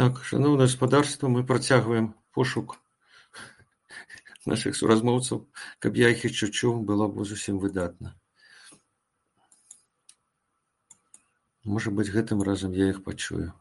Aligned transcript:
Так, 0.00 0.22
шановне 0.24 0.58
господарство, 0.58 1.28
мы 1.28 1.44
працягваем 1.44 2.14
пошук 2.32 2.78
наших 4.46 4.76
суразмоўцаў. 4.76 5.46
Каб 5.78 5.96
я 5.96 6.10
іх 6.14 6.24
яшчэ 6.28 6.48
чуў, 6.52 6.80
было 6.86 7.08
б 7.08 7.24
зусім 7.24 7.58
выдатна. 7.58 8.14
Можа 11.64 11.90
быць, 11.90 12.12
гэтым 12.14 12.42
разам 12.46 12.76
я 12.78 12.90
іх 12.94 13.02
пачую. 13.02 13.52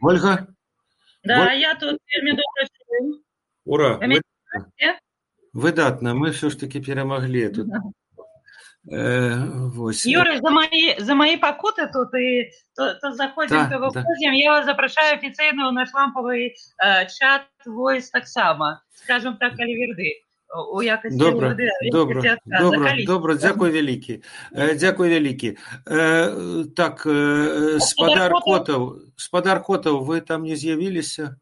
Ольга? 0.00 0.46
Да, 1.24 1.42
Оль... 1.42 1.58
я 1.60 1.74
тут 1.74 2.00
вельмі 2.14 2.32
добра 2.32 2.64
чую. 2.72 3.22
Ура! 3.64 3.96
Вы 3.98 4.06
мяне 4.06 4.20
Вы- 4.20 4.62
чуеце? 4.62 5.00
Выдатна, 5.54 6.14
мы 6.14 6.30
все 6.30 6.50
ж 6.50 6.60
таки 6.60 6.80
перамаглі 6.80 7.48
тут. 7.48 7.66
Э, 8.92 9.44
вось. 9.74 10.06
Юрий, 10.06 10.38
за 10.40 10.50
мои, 10.50 10.94
за 10.98 11.14
мои 11.14 11.36
покуты 11.36 11.90
тут 11.92 12.14
и 12.14 12.50
то, 12.76 12.94
то 12.94 13.12
заходим, 13.14 13.56
Да, 13.56 13.64
то 13.68 13.78
да. 13.78 13.86
выходим. 13.88 14.32
Я 14.32 14.52
вас 14.52 14.66
запрашаю 14.66 15.16
официально 15.18 15.68
в 15.70 15.72
наш 15.72 15.88
ламповый 15.92 16.54
э, 16.84 17.06
чат 17.08 17.42
Voice 17.66 18.10
таксама. 18.12 18.82
Скажем 18.94 19.36
так, 19.38 19.58
Оливерды. 19.58 20.22
У 20.72 20.80
якости 20.82 21.18
Добра, 21.18 21.48
Оливерды, 21.48 21.68
в 21.82 21.90
добра, 21.92 22.22
якости 22.22 22.28
отца. 22.46 22.60
добра, 22.62 22.78
Закаліць. 22.78 23.06
добра, 23.06 23.34
дзякуй 23.34 23.70
вялікі. 23.70 24.22
Э, 24.52 24.74
Дзякуй 24.76 25.08
вялікі. 25.10 25.56
Э, 25.86 26.64
Так, 26.76 27.02
э, 27.06 27.80
спадар 27.80 28.32
Котаў? 28.32 28.42
Котаў, 28.42 28.98
спадар 29.16 29.62
Котаў, 29.62 30.04
вы 30.04 30.20
там 30.20 30.44
не 30.44 30.54
з'явіліся? 30.54 31.36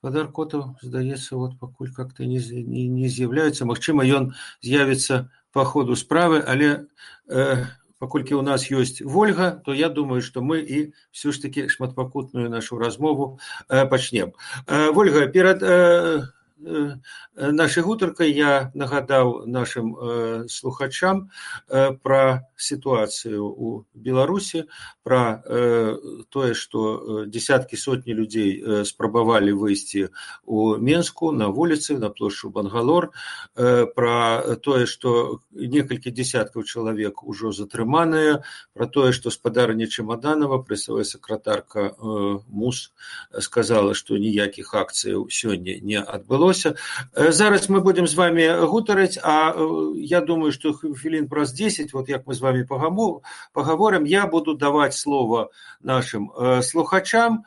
Спадар 0.00 0.28
Котаў, 0.28 0.76
здаецца, 0.82 1.36
вот 1.36 1.58
пакуль 1.58 1.92
как-то 1.92 2.26
не, 2.26 2.38
з- 2.38 2.62
не, 2.62 2.86
не 2.86 3.08
з'яўляецца. 3.08 3.64
Магчыма, 3.64 4.04
ён 4.04 4.34
з'явіцца 4.62 5.30
па 5.52 5.64
ходу 5.64 5.96
справы, 5.96 6.42
але 6.44 6.86
э, 7.28 7.64
паколькі 7.98 8.36
ў 8.36 8.42
нас 8.44 8.68
ёсць 8.68 9.00
Вольга, 9.00 9.62
то 9.64 9.72
я 9.72 9.88
думаю, 9.88 10.20
што 10.20 10.44
мы 10.44 10.60
і 10.60 10.92
все 11.10 11.32
ж 11.32 11.40
таки 11.40 11.68
шматпакутную 11.68 12.50
нашу 12.50 12.76
размову 12.78 13.40
э, 13.68 13.86
пачнем. 13.86 14.32
Э, 14.66 14.90
Вольга, 14.92 15.26
перад 15.28 15.62
э, 15.62 15.66
э, 15.66 16.22
нашай 16.60 17.82
гутаркай 17.84 18.32
я 18.32 18.70
нагадаў 18.74 19.44
нашым 19.46 19.92
э, 19.94 20.48
слухачам 20.48 21.30
э, 21.68 21.92
пра 22.02 22.48
сітуацыю 22.56 23.44
ў 23.44 23.84
Беларусі, 23.92 24.64
пра 25.04 25.42
э, 25.44 26.24
тое, 26.32 26.54
што 26.56 26.80
э, 26.96 27.26
дзесяткі 27.28 27.76
сотні 27.76 28.16
людзей 28.16 28.56
э, 28.56 28.84
спрабавалі 28.88 29.52
выйсці 29.52 30.08
ў 30.48 30.80
Менску 30.80 31.30
на 31.30 31.52
вуліцы, 31.52 31.98
на 32.00 32.08
плошчу 32.08 32.48
Бангалор, 32.48 33.12
э, 33.54 33.84
пра 33.92 34.56
тое, 34.64 34.86
што 34.88 35.44
некалькі 35.52 36.08
дзесяткаў 36.10 36.64
чалавек 36.64 37.22
ужо 37.22 37.52
затрыманыя, 37.52 38.40
пра 38.72 38.86
тое, 38.88 39.12
што 39.12 39.28
спадарня 39.28 39.86
Чемаданова, 39.86 40.64
прэсавая 40.64 41.04
сакратарка 41.04 41.92
э, 41.92 42.40
МУС 42.48 42.96
сказала, 43.44 43.92
што 43.92 44.16
ніякіх 44.16 44.72
акцыяў 44.72 45.28
сёння 45.28 45.76
не 45.84 46.00
адбылося. 46.00 46.46
Э, 47.13 47.31
Зараз 47.31 47.69
мы 47.69 47.81
будзем 47.81 48.07
з 48.07 48.15
вами 48.15 48.47
гутарыць, 48.65 49.17
а 49.23 49.55
я 49.95 50.21
думаю, 50.21 50.51
што 50.51 50.73
хвілін 50.73 51.27
праз 51.27 51.53
10, 51.53 51.93
вот 51.93 52.09
як 52.09 52.27
мы 52.27 52.33
з 52.33 52.41
вами 52.41 52.67
паговорым, 53.53 54.03
я 54.05 54.27
буду 54.27 54.55
даваць 54.55 54.97
слово 54.97 55.51
нашим 55.81 56.31
слухачам. 56.61 57.45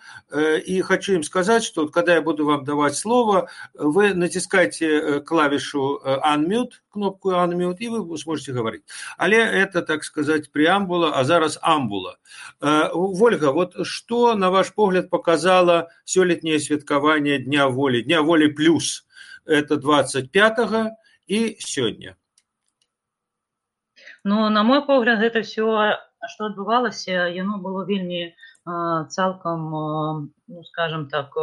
И 0.66 0.80
хочу 0.80 1.14
им 1.14 1.22
сказать, 1.22 1.64
что 1.64 1.88
когда 1.88 2.14
я 2.14 2.22
буду 2.22 2.46
вам 2.46 2.64
давать 2.64 2.96
слово, 2.96 3.48
вы 3.74 4.14
натискайте 4.14 5.20
клавишу 5.20 6.00
unmute, 6.04 6.83
кнопку 6.94 7.32
unmute, 7.32 7.80
и 7.80 7.88
вы 7.88 8.18
сможете 8.18 8.52
говорить. 8.52 8.82
Але 9.18 9.36
это, 9.36 9.82
так 9.82 10.04
сказать, 10.04 10.52
преамбула, 10.52 11.12
а 11.14 11.24
зараз 11.24 11.58
амбула. 11.62 12.18
Э, 12.60 12.90
Вольга, 12.94 13.52
вот 13.52 13.86
что, 13.86 14.34
на 14.34 14.50
ваш 14.50 14.72
погляд, 14.74 15.10
показало 15.10 15.88
сёлетнее 16.04 16.58
святкаванне 16.58 17.38
Дня 17.38 17.68
воли, 17.68 18.02
Дня 18.02 18.22
воли 18.22 18.46
плюс, 18.46 19.06
это 19.44 19.76
25 19.76 20.96
и 21.26 21.56
сегодня? 21.58 22.16
Ну, 24.24 24.48
на 24.48 24.62
мой 24.62 24.86
погляд, 24.86 25.18
гэта 25.18 25.42
все, 25.42 25.98
што 26.28 26.46
адбывалася, 26.46 27.28
яно 27.28 27.58
было 27.58 27.84
вельмі 27.84 28.22
э, 28.24 28.32
цалкам, 29.10 29.60
э, 29.74 30.28
ну, 30.46 30.64
скажем 30.64 31.08
так, 31.08 31.36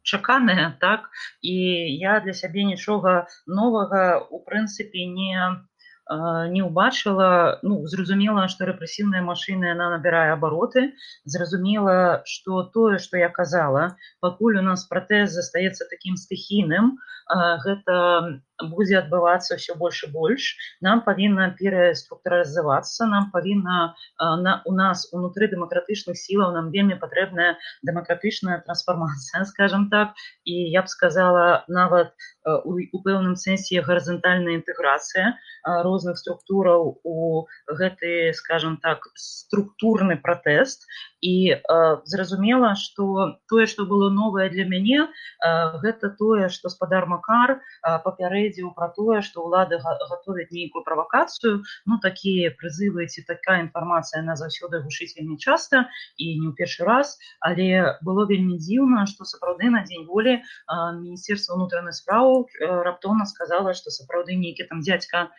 чаканае, 0.06 0.78
так? 0.80 1.10
І 1.42 1.54
я 2.00 2.20
для 2.20 2.32
сябе 2.32 2.64
нічога 2.64 3.26
новага, 3.46 4.22
у 4.30 4.38
прынцыпе, 4.46 5.06
не, 5.10 5.34
э, 5.34 6.48
не 6.54 6.62
ўбачыла. 6.62 7.58
Ну, 7.66 7.82
зразумела, 7.90 8.46
што 8.48 8.70
рэпрэсіўная 8.70 9.22
машына, 9.26 9.74
яна 9.74 9.90
набірае 9.98 10.30
абароты. 10.38 10.94
Зразумела, 11.26 12.22
што 12.24 12.62
тое, 12.62 13.02
што 13.02 13.18
я 13.18 13.28
казала, 13.28 13.96
пакуль 14.22 14.62
у 14.62 14.64
нас 14.70 14.86
пратэз 14.86 15.34
застаецца 15.34 15.90
такім 15.90 16.16
стыхійным, 16.16 16.94
э, 16.94 17.58
гэта 17.66 18.40
будзе 18.69 18.99
адбывацца 19.01 19.57
ўсё 19.57 19.75
больш 19.79 20.03
і 20.05 20.11
больш. 20.13 20.55
Нам 20.81 21.01
павінна 21.05 21.49
пераструктурызавацца, 21.57 23.07
нам 23.07 23.31
павінна 23.31 23.93
на, 24.19 24.61
у 24.65 24.73
нас 24.75 25.07
унутры 25.11 25.47
дэмакратычных 25.51 26.17
сілаў 26.17 26.53
нам 26.57 26.71
вельмі 26.71 26.99
патрэбная 27.01 27.57
дэмакратычная 27.81 28.61
трансфармацыя, 28.65 29.45
скажем 29.51 29.89
так, 29.89 30.13
і 30.45 30.53
я 30.71 30.81
б 30.81 30.87
сказала 30.87 31.63
нават 31.67 32.13
а, 32.43 32.59
у, 32.65 32.77
у 32.77 32.97
пэўным 33.01 33.35
сэнсе 33.35 33.81
гарызантальная 33.81 34.59
інтэграцыя 34.61 35.37
розных 35.63 36.17
структураў 36.17 36.99
у 37.03 37.45
гэты, 37.67 38.33
скажем 38.33 38.77
так, 38.77 39.05
структурны 39.15 40.17
пратэст. 40.17 40.87
І 41.20 41.56
а, 41.56 42.00
зразумела, 42.04 42.74
што 42.76 43.38
тое, 43.48 43.66
што 43.66 43.86
было 43.86 44.10
новае 44.10 44.48
для 44.50 44.66
мяне, 44.68 45.08
а, 45.40 45.78
гэта 45.82 46.10
тое, 46.10 46.48
што 46.48 46.68
спадар 46.68 47.06
Макар 47.06 47.56
а, 47.82 47.98
папярэдзіў 48.04 48.74
пра 48.76 48.88
тое, 48.96 49.22
што 49.22 49.46
ўлады 49.46 49.80
га- 49.82 49.98
гатовяць 50.10 50.52
нейкую 50.52 50.84
правакацыю, 50.84 51.64
ну 51.86 51.98
такія 52.02 52.52
прызывы 52.60 53.08
ці 53.08 53.24
такая 53.26 53.62
інфармацыя 53.64 54.22
она 54.22 54.36
заўсёды 54.36 54.82
гучыць 54.84 55.16
вельмі 55.16 55.38
часта 55.38 55.88
і 56.16 56.26
не 56.40 56.46
ў 56.48 56.54
першы 56.54 56.84
раз, 56.84 57.16
але 57.40 57.98
было 58.02 58.28
вельмі 58.28 58.60
дзіўна, 58.60 59.06
што 59.10 59.24
сапраўды 59.24 59.72
на 59.72 59.82
дзень 59.88 60.06
волі 60.06 60.38
а, 60.66 60.92
міністерства 60.92 61.56
ўнутраных 61.56 61.94
спраў 61.96 62.46
э, 62.46 62.70
раптоўна 62.86 63.26
сказала, 63.26 63.74
што 63.74 63.90
сапраўды 63.90 64.36
нейкі 64.36 64.68
там 64.70 64.84
дзядзька 64.84 65.30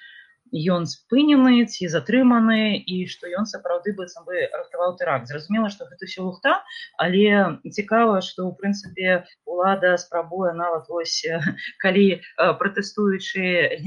ён 0.52 0.84
спынены 0.86 1.64
ці 1.64 1.88
затрыманы 1.88 2.76
і 2.76 2.96
што 3.08 3.28
ён 3.32 3.48
сапраўды 3.48 3.96
быццам 3.96 4.28
бы 4.28 4.36
рыхтаваў 4.36 4.96
тэракт. 5.00 5.26
Зразумела, 5.28 5.72
што 5.72 5.88
гэта 5.88 6.04
ўсё 6.04 6.28
лухта, 6.28 6.60
але 7.00 7.58
цікава, 7.64 8.20
што 8.20 8.48
ў 8.48 8.56
прынцыпе 8.60 9.24
улада 9.48 9.96
спрабуе 9.96 10.52
нават 10.52 10.88
вось 10.92 11.24
э, 11.24 11.40
калі 11.80 12.20
э, 12.20 12.20
пратэстуючыя 12.60 13.80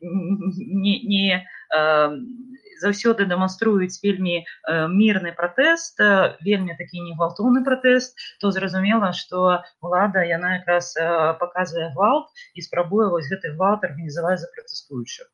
не, 0.00 0.94
не 1.02 1.28
э, 1.34 2.10
заўсёды 2.82 3.26
дэманструюць 3.30 4.02
вельмі 4.02 4.44
мірны 4.90 5.30
пратэст, 5.38 6.02
вельмі 6.44 6.74
такі 6.78 7.04
негвалтоўны 7.06 7.62
пратэст, 7.64 8.18
то 8.42 8.50
зразумела, 8.50 9.12
што 9.14 9.62
ўлада 9.80 10.26
яна 10.26 10.58
якраз 10.58 10.90
паказвае 11.40 11.94
гвалт 11.94 12.44
і 12.54 12.66
спрабуе 12.66 13.08
вось 13.14 13.30
гэты 13.30 13.54
гвалт 13.54 13.86
арганізаваць 13.88 14.42
за 14.42 14.50
пратэстуючых. 14.58 15.30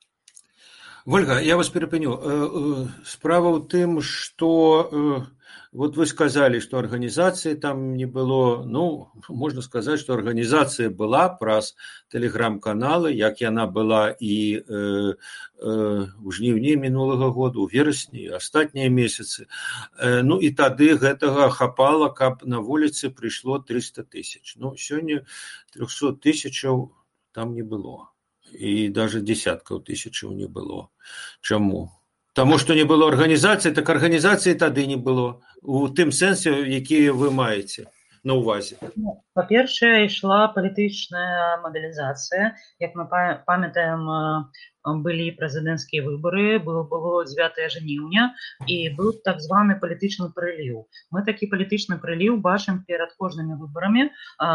Вольга, 1.06 1.40
я 1.40 1.56
вас 1.56 1.70
перапыню. 1.70 2.18
Э, 2.18 2.50
э, 2.50 2.88
Справа 3.06 3.54
ў 3.54 3.70
тым, 3.70 4.02
што 4.02 4.50
э, 4.90 5.36
вот 5.76 5.98
вы 5.98 6.08
сказалі, 6.10 6.58
што 6.64 6.80
арганізацыі 6.80 7.60
там 7.62 7.94
не 7.94 8.08
было, 8.08 8.64
ну, 8.66 9.12
можна 9.30 9.62
сказаць, 9.62 10.00
што 10.00 10.16
арганізацыя 10.16 10.90
была 10.90 11.30
праз 11.30 11.76
тэлеграм-каналы, 12.10 13.12
як 13.14 13.42
яна 13.44 13.68
была 13.68 14.16
і 14.18 14.34
э, 14.58 14.64
э, 14.66 15.14
ў 15.62 16.30
жніўні 16.32 16.74
мінулага 16.88 17.30
года, 17.30 17.60
у 17.60 17.70
верасні, 17.70 18.26
і 18.26 18.42
астатнія 18.42 18.90
месяцы. 18.90 19.46
Э, 20.00 20.24
Ну 20.26 20.40
і 20.42 20.50
тады 20.58 20.98
гэтага 20.98 21.52
хапала, 21.54 22.10
каб 22.10 22.42
на 22.50 22.66
вуліцы 22.66 23.14
прыйшло 23.14 23.60
300 23.60 24.10
тысяч. 24.10 24.58
Ну, 24.58 24.74
сёння 24.74 25.22
300 25.78 26.18
тысячаў 26.18 26.98
там 27.32 27.54
не 27.54 27.62
было 27.62 28.09
і 28.54 28.90
даже 28.90 29.22
десяткаў 29.22 29.84
тысячаў 29.84 30.34
не 30.34 30.48
было. 30.48 30.90
Чаму? 31.42 31.92
Таму 32.34 32.58
што 32.60 32.76
не 32.76 32.84
было 32.84 33.08
арганізацыі, 33.08 33.74
так 33.74 33.90
арганізацыі 33.90 34.60
тады 34.60 34.86
не 34.88 34.98
было 35.00 35.42
у 35.62 35.88
тым 35.88 36.12
сэнсе, 36.12 36.52
якія 36.80 37.14
вы 37.14 37.32
маеце 37.32 37.88
на 38.26 38.34
ўвазе. 38.42 38.82
Ну, 38.98 39.22
па-першае 39.38 40.10
ішла 40.10 40.40
палітычная 40.56 41.62
мабілізацыя 41.66 42.56
як 42.86 42.98
мы 42.98 43.06
памятаем 43.46 44.10
былі 44.86 45.32
прэзідэнцкія 45.40 46.06
выбары 46.06 46.60
было 46.62 46.84
было 46.86 47.26
9 47.26 47.58
жніўня 47.74 48.36
і 48.70 48.78
быў 48.94 49.18
так 49.26 49.42
званы 49.42 49.80
палітычны 49.82 50.30
прыліў 50.36 50.86
мы 51.10 51.26
такі 51.26 51.50
палітычны 51.50 51.98
прыліў 51.98 52.38
бачым 52.38 52.84
перад 52.86 53.16
кожнымі 53.18 53.58
выбарамі 53.58 54.10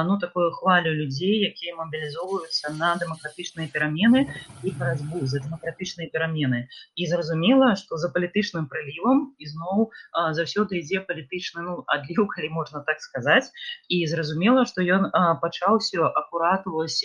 ну 0.06 0.18
такую 0.22 0.50
хвалю 0.54 0.94
людзей 0.94 1.50
якія 1.50 1.74
мабілізоўваюцца 1.82 2.70
на 2.78 2.94
дэмакратычныя 3.02 3.66
перамены 3.74 4.30
і 4.62 4.70
барацьбу 4.78 5.26
за 5.26 5.42
дэмакратычныя 5.42 6.10
перамены 6.14 6.68
і 6.94 7.10
зразумела 7.10 7.74
што 7.74 7.98
за 7.98 8.12
палітычным 8.14 8.70
прылівам 8.70 9.34
ізноў 9.42 9.90
заўсёды 10.38 10.78
ідзе 10.78 11.02
палітычны 11.10 11.66
ну 11.66 11.82
адліў 11.90 12.30
калі 12.30 12.54
можна 12.54 12.86
так 12.86 13.02
сказаць 13.02 13.50
і 13.88 13.98
зразумела 14.12 14.66
што 14.70 14.82
ён 14.82 15.10
пачаўся 15.42 16.08
акурат 16.22 16.66
вось 16.66 17.04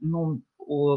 ну 0.00 0.42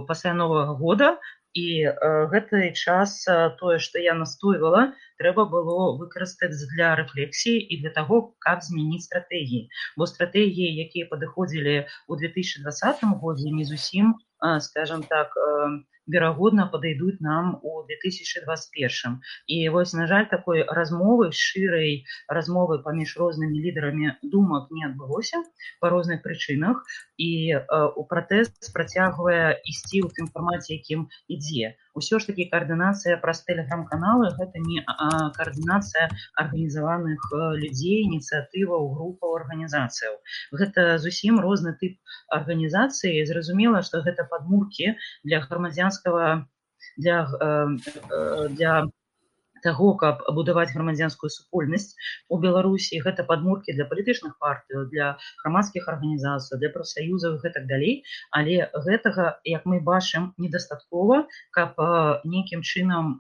пасля 0.07 0.33
новага 0.33 0.77
года 0.80 1.18
і 1.56 1.68
э, 1.88 1.94
гэты 2.31 2.75
час 2.75 3.24
э, 3.31 3.56
тое 3.60 3.80
што 3.80 4.00
я 4.04 4.13
настойвала 4.13 4.92
трэба 5.22 5.48
было 5.48 5.95
выкарыстаць 5.95 6.60
для 6.75 6.92
рэфлексіі 7.00 7.63
і 7.63 7.80
для 7.81 7.92
таго 7.95 8.36
каб 8.44 8.60
змяніць 8.68 9.07
стратэгіі 9.07 9.72
бо 9.95 10.07
стратэгіі 10.12 10.83
якія 10.86 11.07
падыходзілі 11.07 11.75
ў 12.12 12.13
2020 12.19 13.07
годзе 13.24 13.56
не 13.56 13.63
зусім 13.72 14.16
скажем 14.68 15.07
так 15.07 15.31
э, 15.39 15.80
верагодна 16.12 16.67
падыйдуць 16.73 17.21
нам 17.25 17.59
у 17.62 17.83
2021 17.89 19.19
і 19.47 19.59
вось 19.75 19.95
на 19.95 20.07
жаль 20.11 20.27
такой 20.31 20.65
размовы 20.67 21.31
шырай 21.33 22.05
размовы 22.29 22.81
паміж 22.87 23.17
рознымі 23.23 23.62
лідарамі 23.67 24.17
думак 24.23 24.71
не 24.71 24.87
адбылося 24.89 25.43
па 25.81 25.91
розных 25.95 26.23
прычынах 26.27 26.83
і 27.17 27.31
у 27.97 28.07
пратэст 28.11 28.73
працягвае 28.75 29.61
ісці 29.65 30.03
ў 30.05 30.09
тым 30.19 30.31
фармаце 30.35 30.77
якім 30.77 31.07
ідзе 31.29 31.75
ўсё 31.95 32.21
ж 32.23 32.31
таки 32.31 32.47
каардынацыя 32.51 33.19
праз 33.23 33.43
тэлеграм-каналы 33.47 34.31
гэта 34.39 34.62
не 34.62 34.83
каардынацыя 35.39 36.11
арганізаваных 36.43 37.27
людзей 37.62 38.07
ініцыятываў 38.07 38.91
групаў 38.95 39.37
арганізацыяў 39.41 40.15
гэта 40.62 40.99
зусім 41.03 41.41
розны 41.45 41.75
тып 41.83 41.99
арганізацыі 42.39 43.27
зразумела 43.31 43.83
што 43.87 44.03
гэта 44.07 44.27
падмуркі 44.31 44.95
для 45.27 45.43
грамадзянскага 45.47 46.00
для 46.98 47.18
для 48.50 48.75
того 49.66 49.94
каб 50.01 50.22
будаваць 50.38 50.69
грамадзянскую 50.74 51.30
супольнасць 51.33 51.98
у 52.30 52.38
беларусі 52.45 53.01
гэта 53.06 53.25
падмуркі 53.30 53.74
для 53.77 53.88
палітычных 53.89 54.38
партый 54.45 54.86
для 54.94 55.07
грамадскіх 55.42 55.89
арганізацый 55.94 56.62
для 56.62 56.69
прафсаюзаў 56.75 57.39
гэтак 57.44 57.66
далей 57.72 57.95
але 58.39 58.69
гэтага 58.88 59.27
як 59.56 59.66
мы 59.72 59.81
бачым 59.89 60.30
недастаткова 60.45 61.19
каб 61.57 61.81
нейкім 62.36 62.62
чынам 62.62 63.13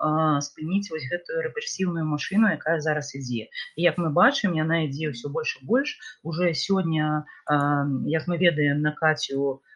спыніць 0.49 0.89
вось 0.93 1.09
гэтую 1.13 1.41
рэпрэсіўную 1.49 2.05
машыну 2.13 2.53
якая 2.53 2.77
зараз 2.87 3.13
ідзе 3.17 3.49
як 3.89 4.01
мы 4.01 4.13
бачым 4.21 4.59
яна 4.61 4.83
ідзе 4.85 5.13
ўсё 5.15 5.33
больш 5.37 5.57
і 5.61 5.65
больш 5.73 5.97
уже 6.21 6.53
сёння 6.65 7.25
як 8.17 8.29
мы 8.29 8.37
ведаем 8.45 8.85
на 8.85 8.93
кацю 9.01 9.41
у 9.41 9.49
Э, 9.55 9.68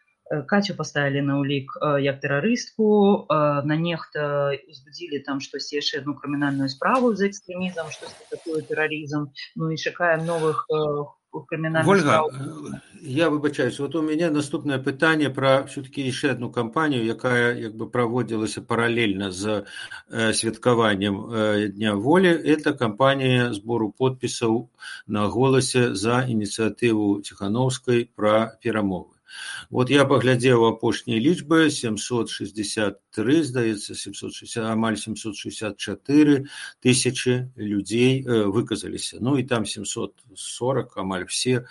Катю 0.46 0.74
поставілі 0.78 1.26
на 1.26 1.42
ўлік 1.42 1.74
э, 1.82 1.98
як 2.06 2.22
тэрарыстку 2.22 3.26
э, 3.26 3.66
на 3.66 3.74
нехта 3.74 4.54
узбудзілі 4.54 5.18
там 5.26 5.42
штосьці 5.42 5.82
яшчэ 5.82 6.06
одну 6.06 6.14
крымінальную 6.14 6.70
справу 6.70 7.10
за 7.18 7.26
экстрэмізм 7.26 7.90
штосьці 7.90 8.30
такое 8.30 8.62
тэрарызм 8.62 9.34
ну 9.58 9.74
і 9.74 9.76
чакаем 9.76 10.22
новых 10.22 10.70
Ольга, 11.32 12.24
я 13.00 13.30
выбачаюсь 13.30 13.78
вот 13.78 13.94
у 13.94 14.02
меня 14.02 14.30
наступное 14.30 14.78
пытанне 14.78 15.30
про 15.30 15.64
все-таки 15.66 16.02
яшчэ 16.02 16.32
одну 16.32 16.50
кампанію 16.50 17.04
якая 17.06 17.54
як 17.54 17.74
бы 17.74 17.90
праводзілася 17.90 18.62
паралельна 18.62 19.30
з 19.30 19.62
э, 20.10 20.32
святкаваннем 20.32 21.22
э, 21.26 21.68
дня 21.68 21.94
волі 21.94 22.34
это 22.34 22.74
кампанія 22.74 23.52
сбору 23.54 23.90
подпісаў 23.90 24.70
на 25.06 25.26
голасе 25.26 25.94
за 25.94 26.26
ініцыятыву 26.26 27.22
ціхановскай 27.22 28.10
пра 28.14 28.58
перамовы 28.62 29.13
Вот 29.70 29.90
я 29.90 30.04
паглядзеў 30.04 30.64
апошнія 30.68 31.18
лічбы 31.26 31.58
763 33.14 33.42
здаецца 33.44 33.94
760 33.94 34.64
амаль 34.64 34.96
764 34.96 36.46
тысячи 36.80 37.52
людзей 37.56 38.24
э, 38.24 38.44
выказаліся 38.46 39.18
ну 39.20 39.36
і 39.38 39.44
там 39.44 39.66
740 39.66 40.96
амаль 40.96 41.26
все 41.26 41.66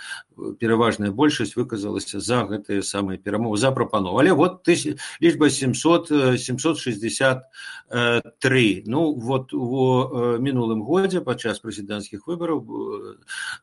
пераважная 0.60 1.12
большасць 1.12 1.56
выказалася 1.56 2.20
за 2.20 2.44
гэтыя 2.44 2.82
самыя 2.82 3.18
перамовы 3.18 3.58
за 3.58 3.72
прапанову 3.72 4.20
але 4.20 4.34
вот 4.34 4.64
ты 4.64 4.98
лічба 5.22 5.50
700 5.50 6.40
763 6.40 8.84
ну 8.86 9.14
вот 9.14 9.54
у 9.54 10.04
э, 10.04 10.38
мінулым 10.40 10.84
годзе 10.84 11.22
падчас 11.22 11.60
прэзідэнцкіх 11.60 12.28
выбараў 12.28 12.66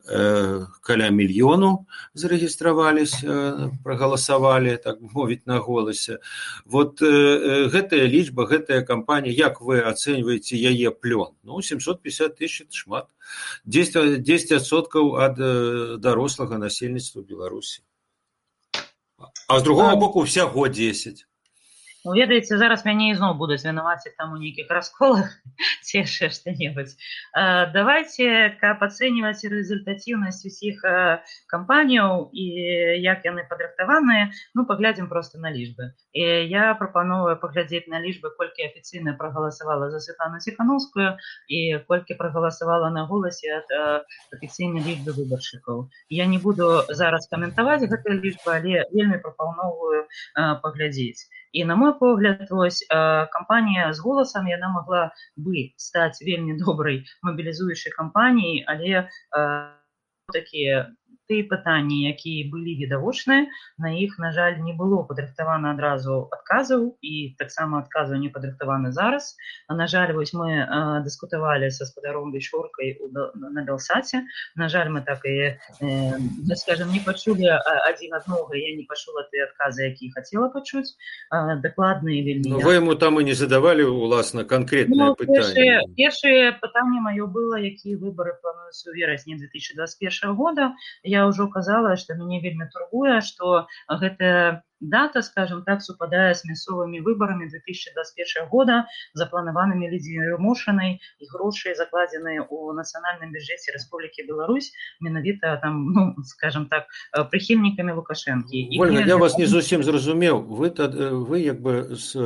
э, 0.08 0.66
каля 0.80 1.10
мільёну 1.10 1.86
зарэгістраваліся 2.14 3.70
прагаласавалі 3.84 4.76
так 4.82 4.96
мовіць 5.00 5.46
на 5.46 5.58
голасе 5.58 6.18
вот 6.64 7.02
гэтая 7.70 8.06
лічба 8.10 8.46
гэтая 8.50 8.82
кампанія 8.82 9.34
як 9.34 9.60
вы 9.60 9.80
ацэньваеце 9.80 10.56
яе 10.56 10.90
плён 10.90 11.34
ну 11.42 11.62
750 11.62 12.36
тысяч 12.36 12.68
шмат 12.70 13.06
10 13.64 14.20
10соткаў 14.26 15.14
ад 15.26 15.38
дарослага 16.00 16.58
насельніцтва 16.58 17.22
беларусі 17.22 17.82
а 19.48 19.60
з 19.60 19.62
другого 19.62 19.96
боку 19.96 20.20
всяго 20.22 20.68
10 20.68 21.26
Ну, 22.03 22.13
ведаеце 22.17 22.57
зараз 22.57 22.81
мяне 22.81 23.11
ізноў 23.13 23.35
будуць 23.37 23.61
вінаваціць 23.61 24.15
там 24.17 24.31
у 24.33 24.37
нейкіх 24.41 24.71
расколах 24.73 25.27
ці 25.85 25.99
яшчэ 26.01 26.29
што-небудзь. 26.33 26.95
Давайте 27.75 28.57
каб 28.61 28.81
ацэньваць 28.81 29.45
рэзультатыўнасць 29.45 30.41
усіх 30.49 30.81
кампаніяў 31.53 32.33
і 32.33 32.45
як 33.05 33.27
яны 33.29 33.45
падрыхтаваныя 33.45 34.31
ну 34.57 34.65
паглядзім 34.65 35.11
просто 35.13 35.37
на 35.43 35.51
лічбы. 35.53 35.91
І 36.17 36.25
я 36.49 36.73
прапановую 36.79 37.35
паглядзець 37.43 37.85
на 37.93 38.01
лічбы 38.01 38.33
колькі 38.33 38.65
афіцыйна 38.65 39.13
прагаласавала 39.21 39.91
за 39.93 40.01
светлану 40.01 40.41
ціхановскую 40.41 41.21
і 41.53 41.61
колькі 41.85 42.17
прагаласавала 42.17 42.89
на 42.89 43.05
голасе 43.05 43.61
ад 43.61 43.69
афіцыйнай 44.33 44.81
лічбы 44.81 45.13
выбаршчыкаў. 45.21 45.85
Я 46.09 46.25
не 46.25 46.41
буду 46.41 46.81
зараз 46.89 47.29
каментаваць 47.29 47.85
гэтыя 47.85 48.17
лічбы 48.17 48.57
але 48.57 48.89
вельмі 48.89 49.21
прапановую 49.21 50.09
паглядзець 50.65 51.29
і 51.52 51.64
на 51.64 51.76
мой 51.76 51.92
погляд 51.98 52.46
вось 52.50 52.86
кампанія 53.32 53.92
з 53.92 54.00
голасам 54.00 54.48
яна 54.48 54.68
могла 54.68 55.12
бы 55.36 55.72
стаць 55.76 56.22
вельмі 56.22 56.58
добрай 56.60 57.04
мабілізуючай 57.22 57.92
кампаніяй 57.92 58.64
але 58.66 59.08
такія 60.32 60.92
тыя 61.30 61.46
пытанні 61.50 62.06
якія 62.08 62.46
былі 62.50 62.78
відавочныя 62.78 63.50
на 63.78 63.90
іх 63.98 64.18
на 64.22 64.30
жаль 64.32 64.62
не 64.62 64.72
было 64.78 65.02
падрыхтавана 65.06 65.74
адразу 65.74 66.30
адказаў 66.30 66.94
і 67.02 67.34
таксама 67.38 67.82
адказу 67.82 68.18
не 68.22 68.30
падрыхтаваны 68.30 68.92
зараз 68.94 69.34
а 69.66 69.74
на 69.74 69.86
жаль 69.90 70.14
вось 70.14 70.32
мы 70.34 70.62
дыскутавалі 71.02 71.70
са 71.70 71.86
спадаром 71.86 72.30
вечоркай 72.32 72.96
на 73.10 73.62
белсаце 73.66 74.22
на 74.54 74.68
жаль 74.68 74.90
мы 74.90 75.02
так 75.02 75.26
і 75.26 75.58
э, 75.82 76.54
скажем 76.54 76.90
не 76.94 77.02
пачулі 77.02 77.50
адзін 77.90 78.14
аднога 78.14 78.54
я 78.54 78.74
не 78.76 78.86
пачула 78.86 79.26
ты 79.30 79.42
адказы 79.42 79.90
які 79.90 80.10
хацела 80.14 80.48
пачуць 80.54 80.94
дакладныя 81.30 82.22
вельмі 82.22 82.54
ну, 82.54 82.62
вы 82.62 82.78
ему 82.78 82.94
там 82.94 83.20
і 83.20 83.24
не 83.24 83.34
задавалі 83.34 83.90
уласна 83.90 84.44
конкретно 84.44 85.14
ну, 85.18 85.26
першае 85.98 86.54
пытанне 86.62 87.02
маё 87.02 87.26
было 87.26 87.58
якія 87.58 87.98
выборы 87.98 88.38
плануюцца 88.38 88.90
ў 88.90 88.94
верасні 88.94 89.34
2021 89.42 90.34
года 90.38 90.72
я 91.02 91.19
ўжо 91.28 91.48
казала 91.52 91.96
што 91.96 92.14
мяне 92.14 92.40
вельмі 92.40 92.68
турбуе 92.72 93.20
што 93.20 93.66
гэтая 93.88 94.62
дата 94.80 95.22
скажем 95.22 95.64
так 95.64 95.82
супадае 95.82 96.34
з 96.34 96.44
мясцовымі 96.48 97.00
выбарамі 97.00 97.48
2021 97.48 98.48
года 98.52 98.84
запланаванымі 99.14 99.88
лідзімошанай 99.88 101.00
і 101.00 101.24
грошай 101.32 101.74
закладзеныя 101.74 102.44
у 102.48 102.72
нацыянальным 102.76 103.32
бюджэце 103.32 103.72
Рэспублікі 103.72 104.28
Беларусь 104.28 104.72
менавіта 105.00 105.56
там 105.62 105.92
ну 105.92 106.14
скажем 106.24 106.68
так 106.68 106.88
прыхільнікамі 107.12 107.96
лукашэнкі 107.96 108.68
Ольга, 108.78 109.00
я 109.04 109.16
вас 109.16 109.38
не 109.38 109.46
зусім 109.46 109.82
зразумеў 109.82 110.44
вы 110.44 110.72
вы 110.72 111.36
як 111.40 111.60
бы 111.60 111.96
з 111.96 112.16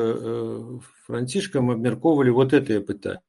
францішкам 1.07 1.71
абмяркоўвалі 1.71 2.31
вот 2.31 2.53
это 2.53 2.81
пытанне 2.81 3.00
так. 3.00 3.21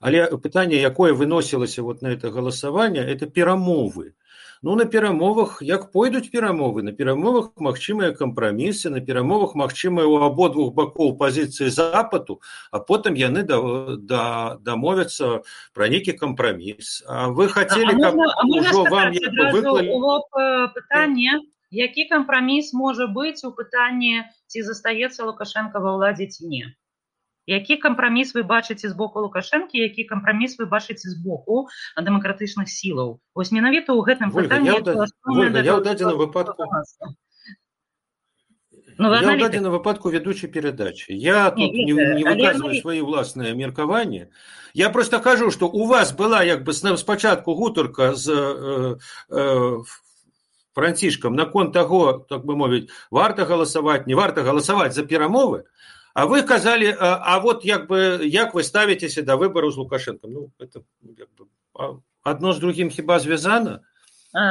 Але 0.00 0.26
пытанне, 0.36 0.76
якое 0.80 1.12
выносілася 1.12 1.82
вот 1.82 2.02
на 2.02 2.08
это 2.08 2.30
галасаванне, 2.30 3.00
это 3.00 3.26
перамовы. 3.26 4.14
ну 4.62 4.74
на 4.74 4.84
перамовах 4.84 5.58
як 5.62 5.92
пойдуць 5.92 6.30
перамовы? 6.30 6.82
На 6.82 6.92
перамовах 6.92 7.50
магчымыя 7.56 8.12
кампрамісы 8.12 8.90
на 8.90 9.00
перамовах 9.00 9.54
магчымыя 9.54 10.06
у 10.06 10.16
абодвух 10.26 10.72
бакоў 10.74 11.16
пазіцыі 11.20 11.70
западу 11.70 12.40
а 12.70 12.80
потым 12.80 13.14
яны 13.14 13.42
да, 13.42 13.60
да, 13.98 14.56
дамовяцца 14.60 15.42
пра 15.74 15.88
нейкі 15.88 16.16
кампраміс. 16.22 17.04
А 17.06 17.28
вы 17.28 17.48
хацелі 17.48 17.94
каб 18.00 18.16
ужо 18.16 18.84
вам 18.90 19.12
выклалі... 19.52 19.92
пытанне 20.74 21.40
які 21.70 22.08
кампраміс 22.08 22.72
можа 22.72 23.06
быць 23.06 23.44
у 23.44 23.52
пытанні 23.52 24.24
ці 24.46 24.62
застаецца 24.62 25.30
лукашенко 25.30 25.78
ва 25.78 25.96
ўладзе 26.00 26.26
ці 26.26 26.48
не 26.48 26.64
які 27.47 27.77
кампраміс 27.77 28.33
вы 28.35 28.43
бачыце 28.43 28.89
з 28.89 28.95
боку 28.95 29.21
лукашэнкі 29.25 29.81
які 29.81 30.03
кампраміс 30.11 30.57
вы 30.59 30.69
бачыце 30.69 31.09
з 31.09 31.17
боку 31.17 31.67
дэмакратычных 31.97 32.69
сілаў 32.69 33.19
вось 33.35 33.51
менавіта 33.51 33.93
ў 33.93 34.01
гэтым 34.05 34.29
пытанні 34.31 34.69
я 34.69 35.75
ў 35.75 35.81
дадзеным 35.81 36.17
выпадку 36.17 36.69
Ну, 39.01 39.09
я 39.09 39.33
ў 39.33 39.39
дадзеным 39.41 39.73
выпадку 39.73 40.13
ведучай 40.13 40.49
перадачы 40.49 41.17
я 41.17 41.49
тут 41.49 41.73
не, 41.73 41.89
не, 41.89 41.93
не 41.93 42.23
выказваю 42.23 42.77
але... 42.77 42.81
свае 42.81 43.01
ўласныя 43.01 43.57
меркаванні 43.57 44.29
я 44.73 44.89
просто 44.89 45.19
кажу 45.19 45.49
што 45.49 45.65
у 45.65 45.89
вас 45.89 46.13
была 46.13 46.43
як 46.43 46.63
бы 46.63 46.73
спачатку 46.73 47.55
гутарка 47.55 48.13
з 48.13 48.29
э, 48.29 48.97
э, 49.31 49.81
францішкам 50.73 51.35
наконт 51.35 51.73
таго 51.73 52.25
так 52.29 52.45
бы 52.45 52.55
мовіць 52.55 52.87
варта 53.09 53.45
галасаваць 53.49 54.05
не 54.05 54.13
варта 54.13 54.45
галасаваць 54.45 54.93
за 54.93 55.03
перамовы 55.03 55.65
а 56.15 56.25
вы 56.25 56.43
казалі 56.43 56.95
а, 56.99 57.21
а 57.23 57.39
вот 57.39 57.65
як 57.65 57.87
бы 57.87 58.19
як 58.23 58.53
вы 58.53 58.63
ставіцеся 58.63 59.21
да 59.21 59.35
выбару 59.35 59.71
з 59.71 59.77
лукашенко 59.77 60.27
ну 60.27 60.51
это 60.59 60.83
як 61.17 61.29
бы, 61.37 62.01
адно 62.23 62.53
з 62.53 62.59
другім 62.59 62.89
хіба 62.89 63.19
звязана 63.19 63.79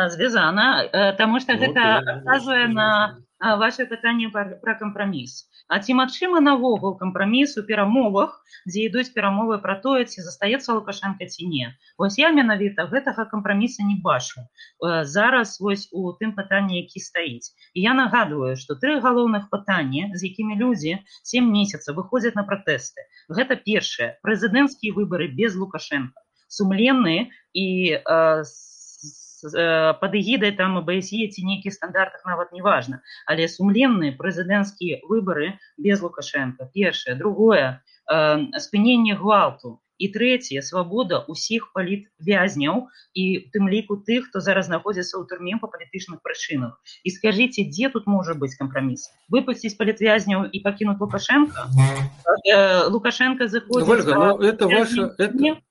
звязана 0.08 0.88
таму 1.18 1.40
што 1.40 1.56
гэта 1.56 2.00
адказвае 2.04 2.68
на 2.68 3.20
ваше 3.40 3.86
пытанне 3.86 4.30
пра 4.32 4.74
кампраміс 4.74 5.48
А 5.70 5.78
ці 5.78 5.94
магчыма 5.98 6.40
навогул 6.42 6.96
кампраміс 7.00 7.56
у 7.60 7.62
перамовах 7.66 8.32
дзе 8.66 8.86
ідуць 8.88 9.12
перамовы 9.16 9.58
пра 9.66 9.76
тое 9.84 10.04
ці 10.04 10.24
застаецца 10.26 10.76
лукашенко 10.78 11.28
ці 11.34 11.46
не 11.52 11.68
вось 12.02 12.18
я 12.22 12.30
менавіта 12.38 12.88
гэтага 12.94 13.26
кампраміса 13.34 13.86
не 13.90 13.96
бачу 14.06 14.46
зараз 15.14 15.54
вось 15.66 15.86
у 15.92 16.14
тым 16.22 16.34
пытанні 16.38 16.80
які 16.82 17.04
стаіць 17.04 17.54
і 17.74 17.86
я 17.86 17.94
нагадываю 18.00 18.56
что 18.62 18.78
тры 18.82 18.98
галоўных 19.04 19.46
пытання 19.54 20.10
з 20.14 20.32
якімі 20.32 20.58
людзі 20.64 20.96
сем 21.34 21.52
месяцаў 21.54 22.00
выходзяць 22.00 22.36
на 22.40 22.46
пратэсты 22.50 23.06
гэта 23.38 23.60
першае 23.70 24.10
прэзідэнцкія 24.26 24.98
выбары 24.98 25.30
без 25.42 25.54
лукашенко 25.62 26.26
сумленныя 26.58 27.30
і 27.54 27.68
з 28.42 28.70
Э, 28.70 28.73
под 30.01 30.11
эгідай 30.15 30.51
там 30.57 30.77
АБСЕ 30.81 31.29
ці 31.29 31.45
нейкіх 31.45 31.73
стандартах 31.73 32.25
нават 32.25 32.53
неважна 32.53 33.01
але 33.25 33.47
сумленныя 33.47 34.15
прэзідэнцкія 34.17 35.01
выбары 35.09 35.57
без 35.77 36.01
лукашенко. 36.01 36.69
Першае 36.73 37.15
другое. 37.15 37.81
Э, 38.11 38.37
спыненне 38.59 39.15
гвалту. 39.15 39.81
І 39.95 40.11
трэцяе 40.11 40.59
свабода 40.59 41.23
ўсіх 41.31 41.71
палітвязняў 41.71 42.91
і 43.15 43.23
тым 43.55 43.71
ліку 43.71 43.95
тых 44.03 44.27
хто 44.27 44.43
зараз 44.43 44.67
знаходзіцца 44.67 45.15
ў 45.15 45.23
турме 45.23 45.55
па 45.55 45.71
палітычных 45.71 46.19
прычынах 46.19 46.75
і 47.07 47.15
скажитеце 47.15 47.63
дзе 47.71 47.87
тут 47.87 48.03
можа 48.03 48.35
быць 48.35 48.59
кампраміс 48.59 49.07
выпусціць 49.31 49.79
палітвязняў 49.79 50.51
і 50.51 50.59
пакінуць 50.67 50.99
лукашенко? 50.99 51.71
Э, 52.43 52.91
лукашенко 52.91 53.47
заходит 53.47 53.87
ну, 53.87 54.43
это 54.43 54.67
ваша 54.67 55.15
это... 55.15 55.63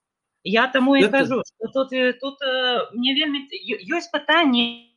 Я 0.44 0.66
таму 0.68 0.96
і 0.96 1.08
кажу, 1.08 1.40
што 1.48 1.68
тут, 1.72 1.94
тут 2.20 2.42
мне 2.92 3.16
вельмі 3.16 3.48
ёсць 3.96 4.12
пытанні 4.12 4.94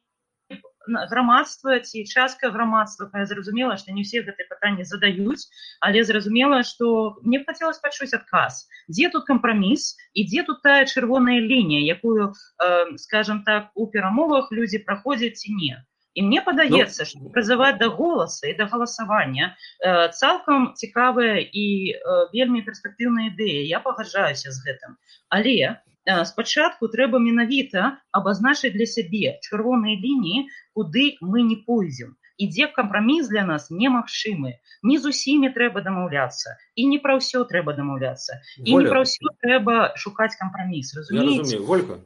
грамадства 0.87 1.79
ці 1.79 2.03
частка 2.05 2.49
грамадства 2.49 3.09
я 3.13 3.25
зразумела 3.25 3.77
што 3.77 3.91
не 3.91 4.03
все 4.07 4.23
гэтыя 4.23 4.47
пытанні 4.49 4.87
задаюць 4.87 5.47
але 5.79 6.03
зразумела 6.03 6.63
што 6.63 7.19
мне 7.23 7.43
хацелось 7.43 7.81
пачуць 7.83 8.13
адказ 8.15 8.63
дзе 8.87 9.09
тут 9.11 9.27
кампраміс 9.27 9.95
і 10.13 10.25
дзе 10.31 10.43
тут 10.47 10.63
тая 10.63 10.85
чырвоная 10.85 11.39
лінія 11.43 11.83
якую 11.95 12.31
э, 12.31 12.97
скажем 12.97 13.43
так 13.43 13.71
у 13.75 13.87
перамовах 13.87 14.51
людзі 14.51 14.83
праходзяць 14.87 15.43
ці 15.43 15.53
не 15.53 15.75
і 16.16 16.22
мне 16.22 16.40
падаецца 16.44 17.04
ну, 17.04 17.08
што 17.08 17.30
прызываць 17.34 17.76
да 17.80 17.88
голаса 17.88 18.48
і 18.50 18.54
да 18.58 18.66
галасавання 18.72 19.52
э, 19.52 20.08
цалкам 20.12 20.72
цікавая 20.76 21.40
і 21.40 21.66
э, 21.92 22.18
вельмі 22.32 22.64
перспектыўная 22.66 23.32
ідэя 23.32 23.64
я 23.68 23.80
пагаджаюся 23.86 24.52
з 24.52 24.58
гэтым 24.66 24.96
але 25.28 25.56
э, 25.72 26.24
спачатку 26.28 26.92
трэба 26.92 27.22
менавіта 27.28 27.96
абазначыць 28.12 28.74
для 28.76 28.88
сябе 28.96 29.38
чырвоныя 29.48 29.96
лініі 30.04 30.44
куды 30.76 31.06
мы 31.20 31.48
не 31.48 31.56
пойдзем 31.56 32.12
ідзе 32.44 32.68
кампраміс 32.76 33.32
для 33.32 33.48
нас 33.48 33.70
немагчымы 33.70 34.56
не 34.82 34.96
з 35.00 35.12
усімі 35.16 35.52
трэба 35.56 35.84
дамаўляцца 35.88 36.56
і 36.76 36.88
не 36.92 37.00
пра 37.00 37.16
ўсё 37.20 37.44
трэба 37.48 37.76
дамаўляцца 37.80 38.40
і 38.60 38.72
Воля. 38.72 38.84
не 38.84 38.90
пра 38.92 39.04
ўсё 39.08 39.36
трэба 39.44 39.76
шукаць 39.96 40.34
кампраміс 40.36 40.96
разумею 41.00 41.64
Волька 41.64 42.02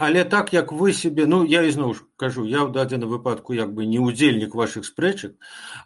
але 0.00 0.24
так 0.24 0.52
як 0.52 0.72
вы 0.72 0.92
себе 0.92 1.26
ну 1.26 1.44
я 1.44 1.62
ізноў 1.64 1.94
ж 1.96 2.04
кажу 2.20 2.44
я 2.44 2.60
ў 2.68 2.70
дадзеным 2.70 3.08
выпадку 3.08 3.56
як 3.56 3.72
бы 3.72 3.88
не 3.88 3.98
удзельнік 3.98 4.54
ваших 4.54 4.84
спрэчак 4.84 5.32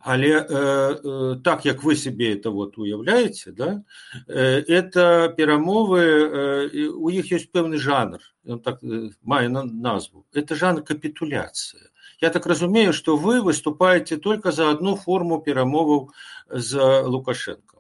але 0.03 0.35
э, 0.35 0.47
э, 0.51 1.37
так 1.45 1.65
як 1.65 1.85
вы 1.85 1.95
себе 1.95 2.35
это 2.35 2.51
вот 2.51 2.77
уяўляеце 2.77 3.53
да 3.53 3.83
э, 4.27 4.67
это 4.67 5.31
перамовы 5.39 6.03
э, 6.03 6.89
у 6.91 7.09
іх 7.09 7.31
ёсць 7.31 7.47
пэўны 7.55 7.79
жанр 7.79 8.19
он 8.47 8.59
так 8.59 8.83
э, 8.83 9.15
мае 9.23 9.49
на 9.49 9.63
назву 9.63 10.27
это 10.35 10.59
жанр 10.59 10.83
капітуляцыя 10.83 11.87
я 12.21 12.31
так 12.31 12.47
разумею 12.47 12.93
что 12.93 13.17
вы 13.17 13.41
выступаете 13.41 14.19
только 14.19 14.51
за 14.51 14.71
одну 14.75 14.97
форму 14.97 15.39
перамоваў 15.39 16.11
з 16.51 17.03
лукашенко 17.07 17.79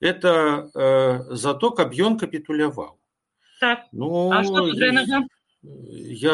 это 0.00 0.70
э, 0.74 1.36
за 1.36 1.52
то 1.52 1.70
каб 1.70 1.92
ён 1.92 2.16
капітуляваў 2.16 2.96
так 3.60 3.84
ну 3.92 4.32
а 4.32 4.42
что 4.42 4.68
Я 4.72 5.26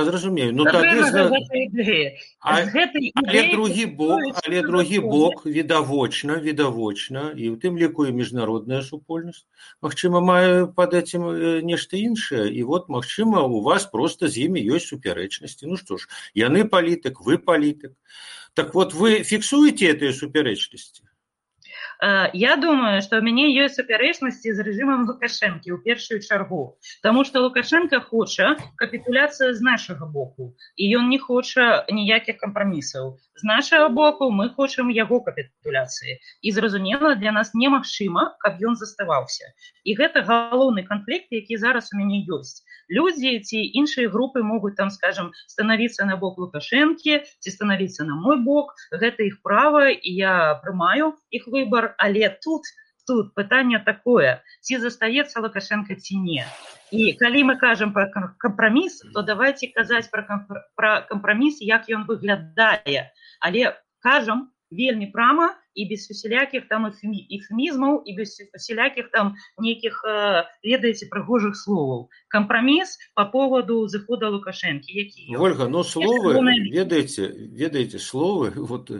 зразумею 0.04 0.52
ну 0.52 0.64
тады 0.64 1.04
за... 1.10 1.30
а, 2.40 2.60
але 3.14 3.42
другі 3.52 3.86
бок 3.86 4.20
але 4.44 4.62
другі 4.62 4.98
бок 4.98 5.46
відавочна 5.46 6.36
відавочна 6.36 7.32
і 7.36 7.50
ў 7.50 7.56
тым 7.56 7.78
ліку 7.78 8.06
і 8.06 8.12
міжнародная 8.12 8.82
супольнасць 8.82 9.46
Мачыма 9.80 10.20
мае 10.20 10.66
пад 10.66 10.92
этим 10.94 11.24
нешта 11.64 11.96
іншае 11.96 12.50
і 12.52 12.62
вот 12.62 12.88
магчыма 12.88 13.46
у 13.46 13.62
вас 13.62 13.86
просто 13.86 14.28
з 14.28 14.48
імі 14.48 14.60
ёсць 14.76 14.92
супярэчнасці 14.92 15.70
Ну 15.70 15.80
што 15.80 15.96
ж 15.96 16.08
яны 16.34 16.68
палітык 16.68 17.24
вы 17.24 17.38
палітык 17.38 17.96
так 18.54 18.74
вот 18.74 18.92
вы 18.92 19.24
фіксуеце 19.24 19.88
этой 19.96 20.12
супярэчнасці 20.12 21.02
Э, 21.02 21.05
я 22.32 22.56
думаю 22.56 23.02
что 23.02 23.18
у 23.18 23.22
мяне 23.22 23.46
ёсць 23.64 23.76
супярэчнасці 23.80 24.54
з 24.54 24.66
рэжымам 24.66 25.06
лукашэнкі 25.08 25.68
ў 25.72 25.78
першую 25.86 26.18
чаргу 26.20 26.62
Таму 27.02 27.24
что 27.24 27.40
лукашенко 27.46 28.00
хоча 28.00 28.56
капітуляцыя 28.76 29.50
з 29.54 29.60
нашага 29.68 30.06
боку 30.06 30.52
і 30.76 30.90
ён 30.98 31.08
не 31.08 31.18
хоча 31.18 31.84
ніякіх 31.88 32.36
кампрамісаў 32.44 33.12
з 33.40 33.46
нашага 33.48 33.88
боку 33.88 34.28
мы 34.30 34.48
хочам 34.56 34.90
яго 34.96 35.20
капітуляцыі 35.26 36.18
і 36.42 36.52
зразумела 36.58 37.14
для 37.14 37.32
нас 37.36 37.52
немагчыма 37.54 38.24
каб 38.44 38.60
ён 38.70 38.76
заставаўся 38.80 39.50
і 39.84 39.96
гэта 40.00 40.22
галоўны 40.28 40.84
канфлікт 40.88 41.32
які 41.38 41.58
зараз 41.64 41.90
у 41.94 42.00
мяне 42.00 42.22
ёсць 42.38 42.62
людзі 42.98 43.38
ці 43.40 43.62
іншыя 43.80 44.12
групы 44.12 44.42
могуць 44.42 44.76
там 44.76 44.90
скажем 44.90 45.32
становіцца 45.54 46.08
на 46.10 46.16
бок 46.22 46.38
лукашэнкі 46.44 47.20
ці 47.24 47.56
станавіцца 47.56 48.08
на 48.08 48.18
мой 48.20 48.38
бок 48.46 48.74
гэта 48.92 49.28
іх 49.28 49.40
права 49.42 49.88
і 49.90 50.16
я 50.20 50.36
прымаю 50.64 51.12
іх 51.30 51.48
выбор 51.48 51.94
але 51.98 52.28
тут 52.44 52.72
тут 53.06 53.34
пытанне 53.34 53.78
такое 53.78 54.42
ці 54.60 54.78
застаецца 54.82 55.42
лукашенко 55.44 55.94
ці 55.94 56.18
не 56.22 56.46
і 56.92 57.12
калі 57.22 57.44
мы 57.50 57.56
кажам 57.62 57.92
про 57.96 58.06
кампраміс 58.44 59.02
то 59.14 59.22
давайте 59.22 59.70
казаць 59.74 60.08
про 60.10 60.22
про 60.76 60.92
кампраміс 61.10 61.60
як 61.60 61.90
ён 61.90 62.06
выглядае 62.06 63.10
але 63.40 63.74
кажам 64.00 64.52
вельмі 64.72 65.06
прама 65.06 65.52
і 65.74 65.84
без 65.88 66.04
усялякіх 66.10 66.68
там 66.68 66.88
эфемізмаў 66.88 68.02
і 68.04 68.16
без 68.16 68.36
усялякіх 68.56 69.08
там 69.12 69.34
нейкіх 69.58 70.02
э, 70.04 70.44
ведаеце 70.64 71.08
прыгожых 71.12 71.56
словаў 71.56 72.08
кампраміс 72.28 72.98
по 73.14 73.24
поводу 73.24 73.86
зыхода 73.88 74.28
лукашэнкі 74.32 74.92
які 74.92 75.36
ольга 75.36 75.68
но 75.68 75.84
словы 75.84 76.36
ведаеце 76.72 77.28
ведаеце 77.62 77.98
словы 77.98 78.52
вот 78.56 78.90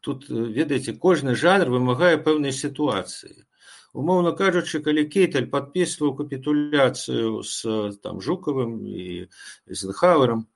тут 0.00 0.26
ведаеце 0.30 0.94
кожны 0.94 1.34
жанр 1.34 1.70
вымагае 1.78 2.16
пэўнай 2.18 2.54
сітуацыі 2.54 3.46
умоўно 3.92 4.32
кажучы 4.32 4.80
калі 4.84 5.06
кейталь 5.08 5.48
подписываў 5.50 6.16
капітуляцыю 6.20 7.42
с 7.42 7.64
там 8.02 8.20
жукавым 8.20 8.84
і 8.84 9.28
зхавером 9.66 10.46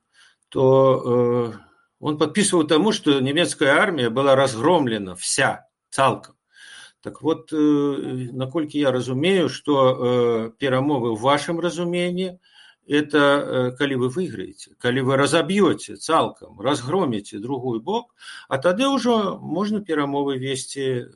то 0.49 0.63
э, 1.01 1.71
он 1.99 2.17
подписывал 2.17 2.67
тому 2.67 2.91
что 2.91 3.19
немецкая 3.19 3.79
армия 3.79 4.09
была 4.09 4.35
разгромлена 4.35 5.15
вся 5.15 5.67
цалкам 5.89 6.35
так 7.01 7.21
вот 7.21 7.51
э, 7.53 8.29
наколькі 8.33 8.79
я 8.79 8.91
разумею 8.91 9.49
что 9.49 9.75
э, 9.95 10.51
перамовы 10.59 11.15
в 11.15 11.21
вашем 11.21 11.59
разумении 11.59 12.39
это 12.87 13.17
э, 13.17 13.71
калі 13.77 13.95
вы 13.95 14.09
выйграеце 14.09 14.75
калі 14.77 15.01
вы 15.01 15.17
разаб'ёце 15.17 15.95
цалкам 15.95 16.59
разгроміце 16.59 17.39
другой 17.39 17.79
бок 17.79 18.13
а 18.49 18.57
тады 18.57 18.87
ўжо 18.89 19.39
можна 19.41 19.81
перамовы 19.81 20.37
весці 20.37 21.09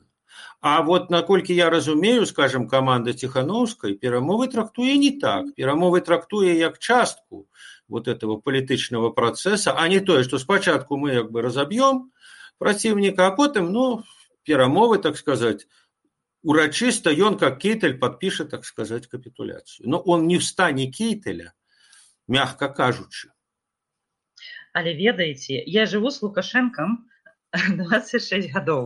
а 0.61 0.81
вот 0.81 1.09
наколькі 1.09 1.55
я 1.55 1.69
разумею 1.69 2.25
скажем 2.25 2.67
команда 2.67 3.13
ціхановскай 3.13 3.93
перамовы 3.93 4.47
трактуе 4.47 4.97
не 4.97 5.11
так 5.19 5.53
перамовы 5.55 6.01
трактуе 6.01 6.57
як 6.57 6.79
частку 6.79 7.47
вот 7.87 8.07
этого 8.07 8.37
палітычнага 8.41 9.11
працэса 9.11 9.75
а 9.77 9.87
не 9.87 9.99
тое 9.99 10.23
што 10.23 10.39
спачатку 10.39 10.97
мы 10.97 11.13
як 11.13 11.31
бы 11.31 11.41
разаб'ём 11.41 12.11
праціўніка 12.57 13.27
а 13.27 13.31
потым 13.31 13.71
ну 13.71 14.03
перамовы 14.43 14.97
так 14.97 15.17
сказать 15.17 15.67
урачыста 16.41 17.11
ён 17.11 17.37
как 17.37 17.59
кейтель 17.59 17.97
подпіша 17.99 18.45
так 18.45 18.65
сказать 18.65 19.07
капітуляцыю 19.07 19.89
но 19.89 19.99
он 19.99 20.27
не 20.27 20.37
в 20.37 20.43
стане 20.43 20.91
кейтеля 20.91 21.53
мягко 22.27 22.69
кажучы 22.69 23.29
але 24.73 24.93
ведаеце 24.93 25.61
я 25.65 25.85
жыву 25.85 26.11
с 26.11 26.21
лукашенком 26.21 27.05
26 27.55 28.51
гадоў 28.53 28.83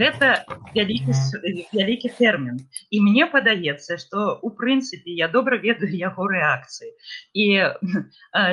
гэта 0.00 0.28
вялікі 0.74 1.14
вялікі 1.76 2.10
тэрмін 2.18 2.58
і 2.96 3.00
мне 3.06 3.28
падаецца 3.34 3.96
што 4.02 4.26
у 4.48 4.50
прынцыпе 4.58 5.14
я 5.20 5.28
добра 5.36 5.60
ведаю 5.62 5.92
яго 6.00 6.28
рэакцыі 6.32 6.90
і 7.44 7.46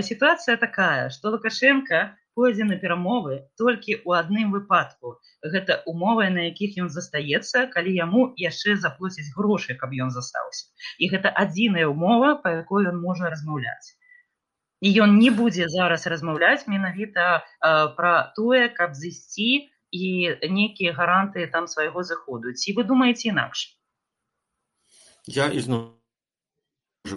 сітуацыя 0.10 0.56
такая 0.64 1.10
што 1.18 1.36
лукашенко 1.36 2.02
пойдзе 2.40 2.70
на 2.70 2.80
перамовы 2.86 3.42
толькі 3.60 3.98
ў 3.98 4.24
адным 4.24 4.56
выпадку 4.56 5.14
гэта 5.58 5.82
умовы 5.94 6.30
на 6.40 6.48
якіх 6.48 6.80
ён 6.86 6.90
застаецца 6.96 7.68
калі 7.76 7.96
яму 8.00 8.26
яшчэ 8.48 8.80
заплоціць 8.88 9.30
грошы 9.38 9.78
каб 9.84 10.00
ён 10.08 10.14
застаўся 10.16 10.68
і 11.04 11.12
гэта 11.16 11.34
адзіная 11.46 11.88
умова 11.94 12.36
па 12.44 12.58
якой 12.62 12.92
ён 12.94 13.02
можа 13.08 13.34
размаўляць 13.36 13.98
і 14.82 14.94
ён 15.02 15.18
не 15.18 15.32
будзе 15.32 15.70
зараз 15.74 16.08
размаўляць 16.08 16.68
менавіта 16.68 17.44
пра 17.98 18.14
тое 18.38 18.70
каб 18.70 18.94
зысці 18.94 19.70
і 19.92 20.08
нейкія 20.44 20.94
гаранты 20.94 21.48
там 21.52 21.68
свайго 21.68 22.04
заходу 22.04 22.54
ці 22.54 22.78
вы 22.78 22.84
думаеце 22.84 23.30
інакш 23.34 23.74
я 25.26 25.48
ізноў 25.50 25.98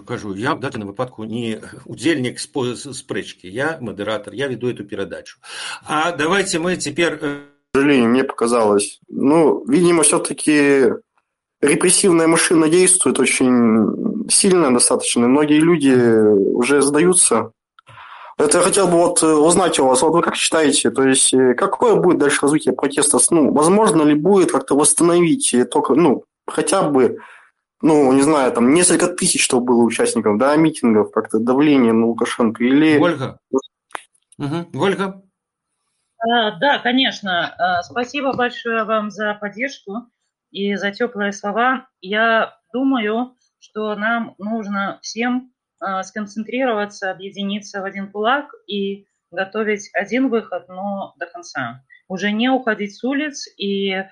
кажу 0.07 0.33
я 0.35 0.55
в 0.55 0.59
дадзеным 0.59 0.87
выпадку 0.87 1.27
не 1.27 1.59
удзельнік 1.85 2.39
спрэчкі 2.39 3.51
я 3.51 3.77
модератор 3.81 4.33
я 4.33 4.47
веду 4.47 4.71
эту 4.71 4.83
передачу 4.83 5.39
а 5.83 6.11
давайте 6.11 6.59
мы 6.59 6.77
теперь 6.77 7.19
э, 7.21 7.43
к 7.73 7.75
сожалению 7.75 8.09
мне 8.09 8.23
показалось 8.23 8.99
ну 9.09 9.65
видимо 9.67 10.03
все-таки 10.03 10.93
репрессивная 11.61 12.27
машина 12.27 12.69
действует 12.69 13.19
очень 13.19 14.29
сильно 14.29 14.73
достаточно 14.73 15.27
многие 15.27 15.59
люди 15.59 15.93
уже 16.55 16.81
сдаются 16.81 17.51
это 18.38 18.58
я 18.58 18.64
хотел 18.64 18.86
бы 18.86 18.98
вот 18.98 19.22
узнать 19.22 19.78
у 19.78 19.86
вас, 19.86 20.02
вот 20.02 20.12
вы 20.12 20.22
как 20.22 20.36
считаете, 20.36 20.90
то 20.90 21.02
есть 21.02 21.32
э, 21.32 21.54
какое 21.54 21.94
будет 21.96 22.18
дальше 22.18 22.42
развитие 22.42 22.74
протеста? 22.74 23.18
Ну, 23.30 23.52
возможно 23.52 24.02
ли 24.02 24.14
будет 24.14 24.52
как-то 24.52 24.76
восстановить 24.76 25.54
только, 25.70 25.94
ну, 25.94 26.24
хотя 26.46 26.82
бы 26.82 27.18
ну, 27.82 28.12
не 28.12 28.22
знаю, 28.22 28.52
там 28.52 28.72
несколько 28.72 29.06
тысяч, 29.08 29.44
что 29.44 29.60
было 29.60 29.82
участников, 29.82 30.38
да, 30.38 30.56
митингов, 30.56 31.12
как-то 31.12 31.38
давление 31.38 31.92
на 31.92 32.06
Лукашенко 32.06 32.64
или... 32.64 32.98
Ольга. 32.98 33.38
Угу. 34.38 34.70
Ольга. 34.74 35.22
А, 36.18 36.58
да, 36.58 36.78
конечно. 36.78 37.54
А, 37.54 37.82
спасибо 37.82 38.34
большое 38.34 38.84
вам 38.84 39.10
за 39.10 39.34
поддержку 39.34 40.06
и 40.50 40.74
за 40.76 40.90
теплые 40.90 41.32
слова. 41.32 41.86
Я 42.00 42.56
думаю, 42.72 43.36
что 43.58 43.94
нам 43.94 44.34
нужно 44.38 44.98
всем 45.02 45.52
сконцентрироваться, 46.02 47.10
объединиться 47.10 47.80
в 47.80 47.84
один 47.84 48.10
кулак 48.10 48.50
и 48.66 49.06
готовить 49.30 49.90
один 49.92 50.28
выход, 50.28 50.68
но 50.68 51.14
до 51.18 51.26
конца. 51.26 51.84
Уже 52.08 52.32
не 52.32 52.48
уходить 52.48 52.96
с 52.96 53.04
улиц 53.04 53.46
и 53.58 54.04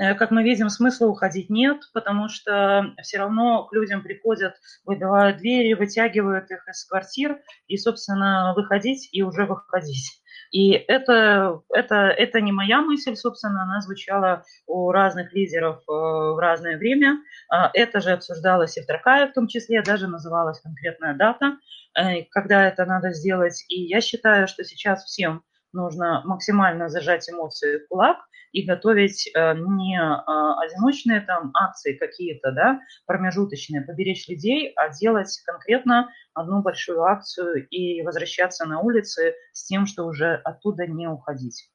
Э, 0.00 0.14
как 0.14 0.30
мы 0.30 0.42
видим, 0.42 0.70
смысла 0.70 1.06
уходить 1.06 1.50
нет, 1.50 1.82
потому 1.92 2.28
что 2.30 2.94
все 3.02 3.18
равно 3.18 3.64
к 3.64 3.74
людям 3.74 4.02
приходят, 4.02 4.54
выбивают 4.84 5.36
двери, 5.36 5.74
вытягивают 5.74 6.50
их 6.50 6.66
из 6.66 6.84
квартир, 6.86 7.38
и, 7.66 7.76
собственно, 7.76 8.54
выходить 8.56 9.10
и 9.12 9.22
уже 9.22 9.44
выходить. 9.44 10.19
И 10.50 10.72
это, 10.72 11.60
это, 11.72 11.94
это 12.08 12.40
не 12.40 12.52
моя 12.52 12.80
мысль, 12.80 13.14
собственно, 13.14 13.62
она 13.62 13.80
звучала 13.80 14.44
у 14.66 14.90
разных 14.90 15.32
лидеров 15.32 15.78
э, 15.88 15.92
в 15.92 16.38
разное 16.40 16.76
время. 16.76 17.18
А, 17.48 17.70
это 17.72 18.00
же 18.00 18.10
обсуждалось 18.10 18.76
и 18.76 18.82
в 18.82 18.86
Тракае 18.86 19.28
в 19.28 19.32
том 19.32 19.46
числе, 19.46 19.82
даже 19.82 20.08
называлась 20.08 20.60
конкретная 20.60 21.14
дата, 21.14 21.56
э, 21.94 22.24
когда 22.30 22.66
это 22.66 22.84
надо 22.84 23.12
сделать. 23.12 23.64
И 23.68 23.82
я 23.82 24.00
считаю, 24.00 24.48
что 24.48 24.64
сейчас 24.64 25.04
всем 25.04 25.44
нужно 25.72 26.22
максимально 26.24 26.88
зажать 26.88 27.28
эмоции 27.30 27.78
в 27.78 27.88
кулак 27.88 28.18
и 28.52 28.66
готовить 28.66 29.30
э, 29.34 29.54
не 29.54 29.96
э, 29.96 30.64
одиночные 30.64 31.20
там 31.20 31.52
акции 31.54 31.94
какие-то, 31.94 32.52
да, 32.52 32.80
промежуточные, 33.06 33.82
поберечь 33.82 34.28
людей, 34.28 34.72
а 34.76 34.88
делать 34.88 35.40
конкретно 35.46 36.10
одну 36.34 36.62
большую 36.62 37.02
акцию 37.02 37.66
и 37.68 38.02
возвращаться 38.02 38.66
на 38.66 38.80
улицы 38.80 39.34
с 39.52 39.66
тем, 39.66 39.86
что 39.86 40.04
уже 40.04 40.34
оттуда 40.34 40.86
не 40.86 41.06
уходить. 41.06 41.70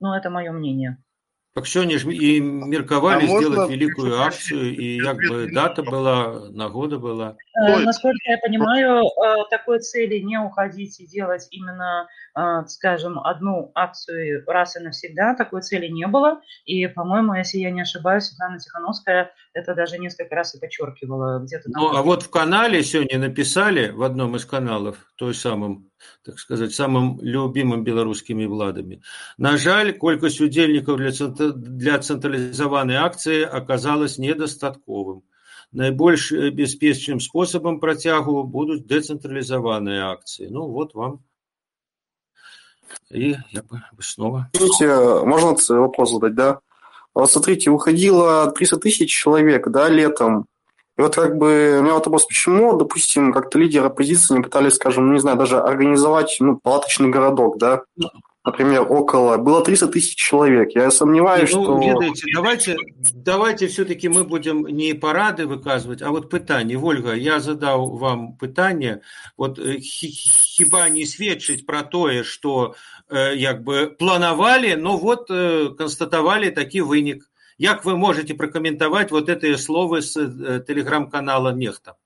Ну, 0.00 0.14
это 0.14 0.30
мое 0.30 0.52
мнение. 0.52 1.02
Сёння 1.58 1.98
ж 1.98 2.06
і 2.06 2.40
меркавалі 2.40 3.24
а 3.24 3.26
сделать 3.26 3.70
великую 3.70 4.22
акцию, 4.22 4.70
и 4.70 5.00
как 5.00 5.16
бы 5.18 5.50
дата 5.52 5.82
была, 5.82 6.48
нагода 6.54 6.96
была. 6.98 7.36
Э, 7.58 7.78
насколько 7.80 8.18
я 8.24 8.38
понимаю, 8.38 9.02
э, 9.02 9.34
такой 9.50 9.80
цели 9.80 10.20
не 10.20 10.38
уходить 10.38 11.00
и 11.00 11.06
делать 11.06 11.48
именно, 11.50 12.06
э, 12.38 12.66
скажем, 12.68 13.18
одну 13.18 13.72
акцию 13.74 14.44
раз 14.46 14.76
и 14.76 14.80
навсегда, 14.80 15.34
такой 15.34 15.62
цели 15.62 15.88
не 15.88 16.06
было. 16.06 16.40
И, 16.66 16.86
по-моему, 16.86 17.34
если 17.34 17.58
я 17.58 17.70
не 17.72 17.82
ошибаюсь, 17.82 18.24
Светлана 18.24 18.58
Тихановская 18.58 19.32
это 19.52 19.74
даже 19.74 19.98
несколько 19.98 20.36
раз 20.36 20.54
и 20.54 20.60
подчеркивала 20.60 21.40
где-то. 21.40 21.68
Ну, 21.74 21.96
а 21.96 22.02
вот 22.02 22.22
в 22.22 22.30
канале 22.30 22.84
сегодня 22.84 23.18
написали, 23.18 23.90
в 23.90 24.04
одном 24.04 24.36
из 24.36 24.44
каналов, 24.46 24.96
той 25.16 25.34
самым, 25.34 25.89
так 26.24 26.38
сказать, 26.38 26.74
самым 26.74 27.18
любимым 27.20 27.84
белорусскими 27.84 28.46
владами. 28.46 29.02
На 29.38 29.56
жаль, 29.56 29.92
колькость 29.96 30.40
удельников 30.40 30.98
для, 30.98 31.10
для 31.52 31.98
централизованной 31.98 32.96
акции 32.96 33.42
оказалась 33.42 34.18
недостатковым. 34.18 35.22
Найбольш 35.72 36.32
бяспечным 36.32 37.20
способом 37.20 37.78
працягу 37.78 38.42
будуць 38.42 38.82
дэцэнтралізаваныя 38.90 40.10
акцыі. 40.10 40.50
Ну 40.50 40.66
вот 40.66 40.94
вам 40.94 41.22
и 43.10 43.36
я 43.50 43.62
бы 43.62 43.80
снова. 44.00 44.50
Извините, 44.52 45.24
можно 45.24 45.56
вопрос 45.80 46.10
задать, 46.10 46.34
да? 46.34 46.60
Вот 47.14 47.30
смотрите, 47.30 47.70
уходило 47.70 48.50
300 48.50 48.76
тысяч 48.78 49.10
человек, 49.10 49.68
да, 49.68 49.88
летом. 49.88 50.46
И 51.00 51.02
вот 51.02 51.14
как 51.14 51.38
бы 51.38 51.78
у 51.80 51.82
меня 51.82 51.94
вот 51.94 52.04
вопрос, 52.04 52.26
почему, 52.26 52.76
допустим, 52.76 53.32
как-то 53.32 53.58
лидеры 53.58 53.86
оппозиции 53.86 54.34
не 54.34 54.42
пытались, 54.42 54.74
скажем, 54.74 55.06
ну, 55.06 55.14
не 55.14 55.18
знаю, 55.18 55.38
даже 55.38 55.58
организовать 55.58 56.36
ну, 56.40 56.58
палаточный 56.62 57.08
городок, 57.08 57.56
да? 57.56 57.84
например, 58.44 58.86
около, 58.86 59.38
было 59.38 59.64
300 59.64 59.88
тысяч 59.88 60.14
человек. 60.14 60.74
Я 60.74 60.90
сомневаюсь, 60.90 61.52
ну, 61.54 61.64
что... 61.64 61.78
Ведаете, 61.78 62.26
давайте, 62.34 62.76
давайте 63.14 63.66
все-таки 63.68 64.10
мы 64.10 64.24
будем 64.24 64.66
не 64.66 64.92
парады 64.92 65.46
выказывать, 65.46 66.02
а 66.02 66.10
вот 66.10 66.28
пытание. 66.28 66.76
Вольга, 66.76 67.14
я 67.14 67.40
задал 67.40 67.96
вам 67.96 68.36
пытание. 68.36 69.00
Вот 69.38 69.58
э, 69.58 69.78
хиба 69.78 70.86
не 70.90 71.06
сведчить 71.06 71.64
про 71.64 71.82
то, 71.82 72.22
что 72.24 72.74
как 73.08 73.18
э, 73.18 73.54
бы 73.54 73.94
планировали, 73.98 74.74
но 74.74 74.98
вот 74.98 75.30
э, 75.30 75.70
констатовали 75.78 76.50
такой 76.50 76.80
вынік. 76.80 77.29
Як 77.60 77.84
вы 77.84 77.96
можете 77.96 78.34
прокомментовать 78.34 79.10
вот 79.10 79.28
это 79.28 79.56
слово 79.58 80.00
с 80.00 80.14
телеграм-канала 80.14 81.52
Нехта? 81.52 81.96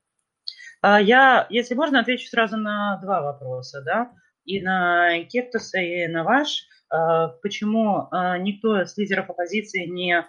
А, 0.81 0.99
я, 0.99 1.47
если 1.49 1.75
можно, 1.75 2.01
отвечу 2.01 2.27
сразу 2.27 2.57
на 2.57 2.99
два 3.01 3.21
вопроса. 3.21 3.81
Да? 3.81 4.11
и 4.45 4.61
на 4.61 5.23
Кектуса, 5.23 5.79
и 5.79 6.07
на 6.07 6.23
ваш, 6.23 6.67
а, 6.89 7.29
почему 7.41 8.07
а, 8.11 8.37
никто 8.37 8.81
из 8.81 8.95
лидеров 8.97 9.29
оппозиции 9.29 9.85
не 9.85 10.25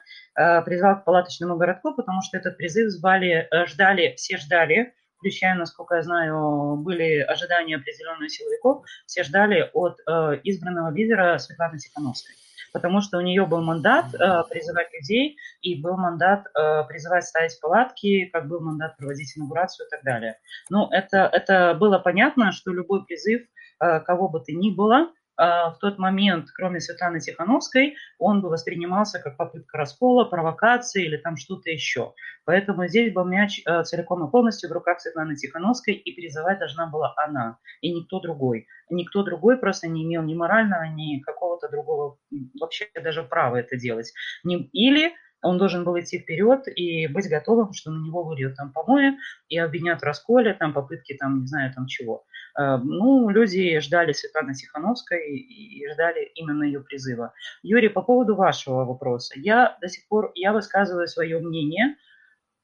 призвал 0.65 1.01
к 1.01 1.05
палаточному 1.05 1.57
городку, 1.57 1.95
потому 1.95 2.21
что 2.21 2.37
этот 2.37 2.59
призыв 2.59 2.91
звали, 2.91 3.49
э, 3.51 3.67
ждали, 3.69 4.15
все 4.19 4.37
ждали, 4.37 4.93
включая, 5.17 5.55
насколько 5.55 5.95
я 5.95 6.03
знаю, 6.03 6.77
были 6.77 7.21
ожидания 7.21 7.77
определенных 7.77 8.31
силовиков, 8.31 8.85
все 9.07 9.23
ждали 9.25 9.71
от 9.73 9.99
э, 10.07 10.41
избранного 10.45 10.95
лидера 10.95 11.39
Светланы 11.39 11.79
Тихановской 11.79 12.35
потому 12.77 13.01
что 13.01 13.19
у 13.19 13.23
нее 13.23 13.47
был 13.47 13.63
мандат 13.63 14.15
э, 14.15 14.43
призывать 14.51 14.89
людей, 14.93 15.37
и 15.63 15.81
был 15.81 15.97
мандат 15.97 16.47
э, 16.55 16.85
призывать 16.89 17.25
ставить 17.25 17.59
палатки, 17.61 18.27
как 18.27 18.49
был 18.49 18.61
мандат 18.61 18.97
проводить 18.99 19.37
инаугурацию 19.37 19.87
и 19.87 19.91
так 19.91 20.03
далее. 20.05 20.39
Ну, 20.69 20.89
это, 20.91 21.29
это 21.33 21.75
было 21.75 21.99
понятно, 21.99 22.53
что 22.53 22.73
любой 22.73 23.05
призыв 23.05 23.43
Э, 23.79 24.01
кого 24.01 24.29
бы 24.29 24.41
то 24.41 24.53
ни 24.53 24.71
было, 24.71 25.11
в 25.37 25.77
тот 25.81 25.99
момент, 25.99 26.51
кроме 26.55 26.81
Светланы 26.81 27.21
Тихановской, 27.21 27.97
он 28.19 28.41
бы 28.41 28.49
воспринимался 28.49 29.19
как 29.19 29.37
попытка 29.37 29.77
раскола, 29.77 30.25
провокации 30.25 31.05
или 31.05 31.17
там 31.19 31.37
что-то 31.37 31.71
еще. 31.71 32.15
Поэтому 32.45 32.87
здесь 32.87 33.13
был 33.13 33.25
мяч 33.25 33.63
целиком 33.85 34.27
и 34.27 34.31
полностью 34.31 34.71
в 34.71 34.73
руках 34.73 35.01
Светланы 35.01 35.37
Тихановской, 35.37 35.95
и 35.95 36.13
призывать 36.15 36.59
должна 36.59 36.87
была 36.87 37.13
она, 37.17 37.59
и 37.81 37.93
никто 37.93 38.21
другой. 38.21 38.67
Никто 38.89 39.23
другой 39.23 39.59
просто 39.59 39.89
не 39.89 40.05
имел 40.05 40.23
ни 40.23 40.35
морального, 40.35 40.85
ни 40.85 41.21
какого-то 41.21 41.69
другого 41.69 42.19
вообще 42.61 42.87
даже 42.95 43.23
права 43.23 43.57
это 43.57 43.77
делать. 43.77 44.13
Или 44.45 45.13
он 45.43 45.59
должен 45.59 45.85
был 45.85 46.01
идти 46.01 46.19
вперед 46.19 46.67
и 46.67 47.07
быть 47.09 47.29
готовым, 47.29 47.73
что 47.73 47.91
на 47.91 48.05
него 48.05 48.25
выльют 48.25 48.57
там 48.57 48.73
помои 48.73 49.19
и 49.49 49.59
обвинят 49.59 50.01
в 50.01 50.05
расколе, 50.05 50.55
там 50.55 50.73
попытки, 50.73 51.15
там, 51.15 51.43
не 51.43 51.47
знаю, 51.47 51.73
там 51.75 51.87
чего. 51.87 52.25
Э, 52.59 52.79
ну, 52.83 53.29
люди 53.29 53.79
ждали 53.81 54.13
Светланы 54.13 54.55
Тихановской 54.55 55.37
и 55.37 55.89
ждали 55.93 56.33
именно 56.35 56.65
ее 56.65 56.81
призыва. 56.81 57.33
Юрий, 57.63 57.89
по 57.89 58.03
поводу 58.03 58.35
вашего 58.35 58.85
вопроса. 58.85 59.35
Я 59.37 59.77
до 59.81 59.89
сих 59.89 60.07
пор, 60.09 60.33
я 60.35 60.53
высказываю 60.53 61.07
свое 61.07 61.39
мнение, 61.39 61.97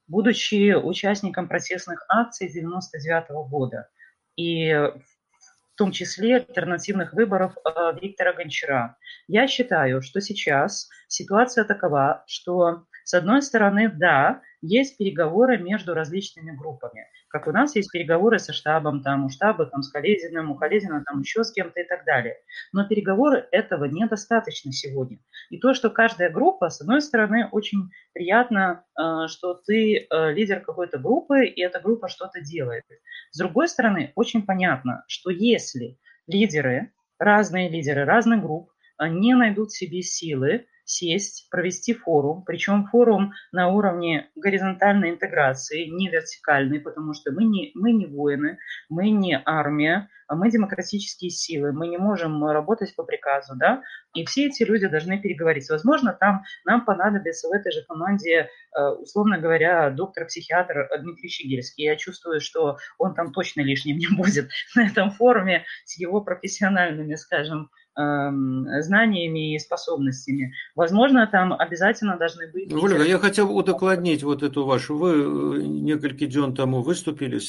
будучи 0.07 0.73
участником 0.73 1.47
протестных 1.47 2.05
акций 2.09 2.49
99 2.49 3.29
-го 3.29 3.47
года. 3.47 3.87
И 4.35 4.73
в 4.73 5.77
том 5.77 5.91
числе 5.91 6.37
альтернативных 6.37 7.13
выборов 7.13 7.55
э, 7.57 7.93
Виктора 8.01 8.33
Гончара. 8.33 8.97
Я 9.27 9.47
считаю, 9.47 10.01
что 10.01 10.21
сейчас 10.21 10.89
ситуация 11.07 11.65
такова, 11.65 12.23
что 12.27 12.85
с 13.03 13.13
одной 13.13 13.41
стороны, 13.41 13.89
да, 13.89 14.41
есть 14.63 14.97
переговоры 14.97 15.57
между 15.57 15.93
различными 15.93 16.55
группами. 16.55 17.05
Как 17.27 17.47
у 17.47 17.51
нас 17.51 17.75
есть 17.75 17.91
переговоры 17.91 18.39
со 18.39 18.53
штабом, 18.53 19.03
там, 19.03 19.25
у 19.25 19.29
штаба 19.29 19.65
там, 19.65 19.81
с 19.81 19.91
Колезиным, 19.91 20.51
у 20.51 20.55
Колезина 20.55 21.03
там, 21.05 21.19
еще 21.19 21.43
с 21.43 21.51
кем-то 21.51 21.81
и 21.81 21.87
так 21.87 22.05
далее. 22.05 22.37
Но 22.71 22.87
переговоры 22.87 23.45
этого 23.51 23.85
недостаточно 23.85 24.71
сегодня. 24.71 25.19
И 25.49 25.59
то, 25.59 25.73
что 25.73 25.89
каждая 25.89 26.29
группа, 26.29 26.69
с 26.69 26.79
одной 26.79 27.01
стороны, 27.01 27.49
очень 27.51 27.89
приятно, 28.13 28.85
э, 28.97 29.27
что 29.27 29.55
ты 29.55 30.07
э, 30.09 30.31
лидер 30.31 30.61
какой-то 30.61 30.97
группы, 30.97 31.45
и 31.45 31.61
эта 31.61 31.81
группа 31.81 32.07
что-то 32.07 32.39
делает. 32.39 32.85
С 33.31 33.37
другой 33.37 33.67
стороны, 33.67 34.13
очень 34.15 34.45
понятно, 34.45 35.03
что 35.07 35.29
если 35.29 35.97
лидеры, 36.25 36.93
разные 37.19 37.69
лидеры 37.69 38.05
разных 38.05 38.41
групп 38.41 38.71
э, 38.97 39.09
не 39.09 39.35
найдут 39.35 39.73
себе 39.73 40.01
силы 40.01 40.67
сесть, 40.85 41.47
провести 41.49 41.93
форум, 41.93 42.43
причем 42.45 42.85
форум 42.87 43.33
на 43.51 43.69
уровне 43.69 44.29
горизонтальной 44.35 45.11
интеграции, 45.11 45.85
не 45.85 46.09
вертикальной, 46.09 46.79
потому 46.79 47.13
что 47.13 47.31
мы 47.31 47.45
не, 47.45 47.71
мы 47.75 47.91
не 47.91 48.05
воины, 48.05 48.57
мы 48.89 49.09
не 49.09 49.41
армия, 49.45 50.09
а 50.27 50.35
мы 50.35 50.49
демократические 50.49 51.29
силы, 51.29 51.73
мы 51.73 51.87
не 51.87 51.97
можем 51.97 52.43
работать 52.45 52.95
по 52.95 53.03
приказу, 53.03 53.53
да, 53.55 53.83
и 54.13 54.25
все 54.25 54.47
эти 54.47 54.63
люди 54.63 54.87
должны 54.87 55.19
переговорить. 55.19 55.69
Возможно, 55.69 56.13
там 56.13 56.43
нам 56.65 56.85
понадобится 56.85 57.47
в 57.47 57.51
этой 57.51 57.71
же 57.71 57.83
команде, 57.87 58.49
э, 58.75 58.87
условно 58.99 59.37
говоря, 59.39 59.89
доктор-психиатр 59.89 60.89
Дмитрий 60.99 61.29
Щегельский. 61.29 61.85
Я 61.85 61.95
чувствую, 61.95 62.41
что 62.41 62.77
он 62.97 63.15
там 63.15 63.31
точно 63.31 63.61
лишним 63.61 63.97
не 63.97 64.07
будет 64.07 64.49
на 64.75 64.87
этом 64.87 65.11
форуме 65.11 65.65
с 65.85 65.99
его 65.99 66.21
профессиональными, 66.21 67.15
скажем, 67.15 67.69
знаниями 67.98 69.54
и 69.54 69.58
способностями. 69.58 70.54
Возможно, 70.76 71.26
там 71.26 71.52
обязательно 71.52 72.16
должны 72.16 72.46
быть... 72.52 72.72
Ольга, 72.72 73.02
я 73.02 73.18
хотел 73.18 73.50
удокладнить 73.50 74.22
вот 74.22 74.44
эту 74.44 74.64
вашу. 74.64 74.96
Вы 74.96 75.10
э, 75.10 75.66
некалькі 75.66 76.30
дзён 76.30 76.54
таму 76.54 76.82
выступілі 76.86 77.42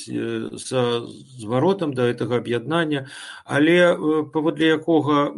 са 0.58 1.06
зваротам 1.38 1.94
да 1.94 2.10
гэтага 2.10 2.42
аб'яднання, 2.42 3.06
але 3.46 3.94
э, 3.94 4.26
паводле 4.34 4.74
якога 4.74 5.30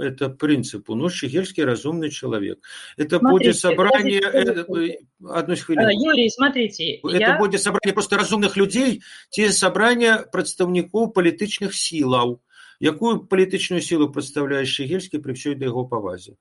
это 0.00 0.30
принципу 0.30 0.94
ну 0.94 1.10
Щегельский 1.10 1.64
разумный 1.64 2.08
человек. 2.08 2.58
Это 2.96 3.18
смотрите, 3.18 3.50
будет 3.50 3.60
собрание 3.60 4.20
э, 4.24 4.96
одну 5.28 5.56
хвилину. 5.56 5.90
Юрий, 5.90 6.30
смотрите, 6.30 7.00
это 7.04 7.18
я... 7.18 7.38
будет 7.38 7.60
собрание 7.60 7.92
просто 7.92 8.16
разумных 8.16 8.56
людей, 8.56 9.02
те 9.28 9.52
собрание 9.52 10.24
представников 10.32 11.12
политичных 11.12 11.74
силаў 11.74 12.40
Якую 12.81 13.27
палітычную 13.29 13.79
силу 13.81 14.09
представляет 14.09 14.67
Щегельский 14.67 15.19
при 15.19 15.33
всей 15.33 15.53
его 15.53 15.85
повазе? 15.85 16.33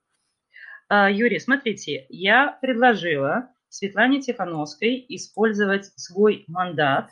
А, 0.89 1.11
Юрий, 1.11 1.39
смотрите, 1.39 2.07
я 2.09 2.59
предложила 2.63 3.51
Светлане 3.69 4.23
Тихановской 4.23 5.05
использовать 5.11 5.93
свой 6.01 6.45
мандат 6.49 7.11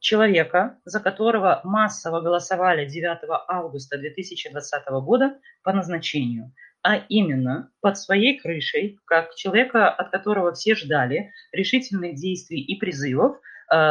человека, 0.00 0.78
за 0.84 1.00
которого 1.00 1.62
массово 1.64 2.20
голосовали 2.20 2.86
9 2.86 3.18
августа 3.48 3.96
2020 3.96 4.88
года 5.02 5.38
по 5.62 5.72
назначению, 5.72 6.52
а 6.82 6.96
именно 7.08 7.72
под 7.80 7.96
своей 7.96 8.38
крышей, 8.38 8.98
как 9.06 9.34
человека, 9.34 9.88
от 9.88 10.10
которого 10.10 10.52
все 10.52 10.74
ждали 10.74 11.32
решительных 11.52 12.16
действий 12.16 12.60
и 12.60 12.78
призывов, 12.78 13.40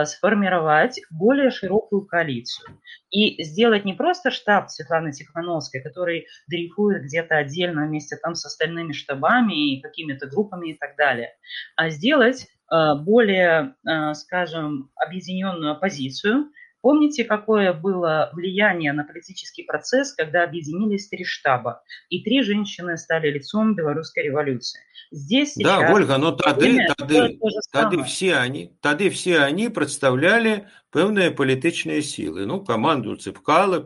сформировать 0.05 0.99
более 1.11 1.51
широкую 1.51 2.05
коалицию. 2.05 2.79
И 3.11 3.43
сделать 3.43 3.85
не 3.85 3.93
просто 3.93 4.31
штаб 4.31 4.69
Светланы 4.69 5.11
Тихановской, 5.11 5.81
который 5.81 6.27
дрейфует 6.47 7.03
где-то 7.03 7.37
отдельно 7.37 7.85
вместе 7.85 8.17
там 8.17 8.35
с 8.35 8.45
остальными 8.45 8.93
штабами 8.93 9.75
и 9.75 9.81
какими-то 9.81 10.27
группами 10.27 10.71
и 10.71 10.77
так 10.77 10.95
далее, 10.97 11.33
а 11.75 11.89
сделать 11.89 12.47
э, 12.71 12.95
более, 12.95 13.75
э, 13.87 14.13
скажем, 14.13 14.89
объединенную 14.95 15.71
оппозицию, 15.71 16.51
Помните, 16.81 17.23
какое 17.23 17.73
было 17.73 18.29
влияние 18.33 18.93
на 18.93 19.03
политический 19.03 19.63
процесс, 19.63 20.13
когда 20.13 20.43
объединились 20.43 21.07
три 21.07 21.23
штаба, 21.23 21.81
и 22.09 22.23
три 22.23 22.43
женщины 22.43 22.97
стали 22.97 23.31
лицом 23.31 23.75
белорусской 23.75 24.23
революции? 24.23 24.79
Здесь 25.11 25.53
сейчас... 25.53 25.81
Да, 25.81 25.93
Ольга, 25.93 26.17
но 26.17 26.31
тады, 26.31 26.79
тады, 26.97 27.39
тады, 27.71 28.03
все 28.03 28.35
они, 28.35 28.77
тады 28.81 29.09
все 29.09 29.39
они 29.39 29.69
представляли 29.69 30.67
певные 30.91 31.31
политические 31.31 32.01
силы. 32.01 32.45
Ну, 32.45 32.63
команду 32.63 33.15
Цыпкалы, 33.15 33.85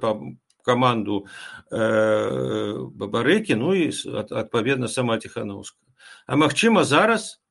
команду 0.64 1.28
э, 1.72 2.74
Бабарыки, 2.78 3.54
ну 3.54 3.74
и, 3.74 3.92
отповедно, 4.06 4.88
сама 4.88 5.18
Тихановская. 5.18 5.88
А 6.28 6.36
магчыма 6.36 6.84
зараз 6.84 7.42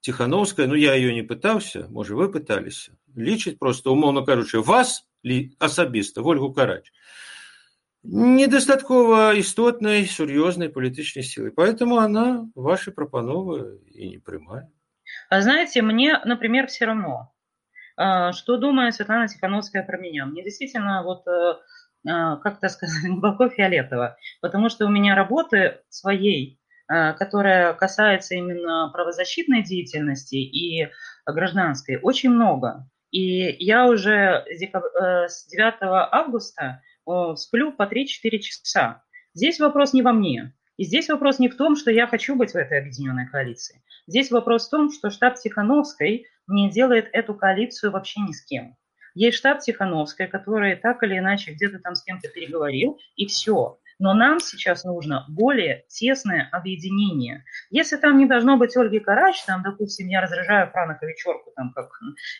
Тихановская, 0.00 0.66
ну 0.66 0.74
я 0.74 0.94
ее 0.94 1.14
не 1.14 1.22
пытался, 1.22 1.86
может 1.88 2.16
вы 2.16 2.30
пытались, 2.32 2.90
лічыць 3.14 3.58
просто 3.58 3.90
умоўно 3.90 4.24
кажучы 4.26 4.60
вас 4.60 5.06
асабіста 5.58 6.22
ольгу 6.22 6.52
караць 6.52 6.90
недостатково 8.02 9.38
істотнай 9.38 10.06
сур'ёзнай 10.10 10.68
палітычнай 10.68 11.22
силы 11.22 11.52
поэтому 11.54 11.98
она 11.98 12.50
ваши 12.54 12.90
прапановы 12.90 13.78
и 13.94 14.08
не 14.08 14.18
прымае 14.18 14.66
а 15.30 15.40
знаете 15.40 15.82
мне 15.82 16.18
например 16.24 16.66
все 16.66 16.86
равно 16.86 17.32
а, 17.96 18.32
что 18.32 18.56
думает 18.56 18.94
Светлана 18.94 19.28
Тихановская 19.28 19.84
про 19.84 19.98
меня 19.98 20.26
мне 20.26 20.42
действительно 20.42 21.04
вот 21.04 21.26
э, 21.28 21.54
а, 22.08 22.36
как-то 22.38 22.68
сказать 22.68 23.06
глубоко 23.06 23.48
фиолетово 23.48 24.16
потому 24.40 24.68
что 24.68 24.86
у 24.86 24.90
меня 24.90 25.14
работы 25.14 25.78
своей 25.88 26.58
а, 26.58 26.65
которая 26.87 27.73
касается 27.73 28.35
именно 28.35 28.89
правозащитной 28.93 29.63
деятельности 29.63 30.35
и 30.35 30.89
гражданской, 31.25 31.99
очень 32.01 32.29
много. 32.29 32.87
И 33.11 33.63
я 33.63 33.87
уже 33.87 34.45
с 34.47 35.47
9 35.47 35.73
э, 35.81 35.85
августа 36.11 36.81
сплю 37.35 37.71
по 37.71 37.83
3-4 37.83 38.39
часа. 38.39 39.03
Здесь 39.33 39.59
вопрос 39.59 39.93
не 39.93 40.01
во 40.01 40.11
мне. 40.11 40.53
И 40.77 40.83
здесь 40.83 41.09
вопрос 41.09 41.39
не 41.39 41.49
в 41.49 41.55
том, 41.55 41.75
что 41.75 41.89
я 41.89 42.05
хочу 42.05 42.35
быть 42.35 42.51
в 42.51 42.55
этой 42.55 42.79
объединенной 42.79 43.27
коалиции. 43.27 43.81
Здесь 44.05 44.29
вопрос 44.29 44.67
в 44.67 44.69
том, 44.69 44.91
что 44.91 45.09
штаб 45.09 45.35
Тихановской 45.35 46.27
не 46.47 46.69
делает 46.69 47.09
эту 47.13 47.33
коалицию 47.33 47.91
вообще 47.91 48.21
ни 48.21 48.31
с 48.31 48.45
кем. 48.45 48.75
Есть 49.15 49.37
штаб 49.37 49.59
Тихановской, 49.59 50.27
который 50.27 50.75
так 50.75 51.01
или 51.01 51.17
иначе 51.17 51.53
где-то 51.53 51.79
там 51.79 51.95
с 51.95 52.03
кем-то 52.03 52.27
переговорил, 52.29 52.99
и 53.15 53.25
все. 53.25 53.79
Но 53.99 54.13
нам 54.13 54.39
сейчас 54.39 54.83
нужно 54.83 55.25
более 55.27 55.85
тесное 55.87 56.47
объединение. 56.51 57.43
Если 57.69 57.97
там 57.97 58.17
не 58.17 58.25
должно 58.25 58.57
быть 58.57 58.75
Ольги 58.77 58.99
Карач, 58.99 59.43
там, 59.45 59.63
допустим, 59.63 60.07
я 60.07 60.21
разряжаю 60.21 60.69
Франака 60.69 61.05
вечерку, 61.05 61.51
там, 61.55 61.73
как, 61.73 61.89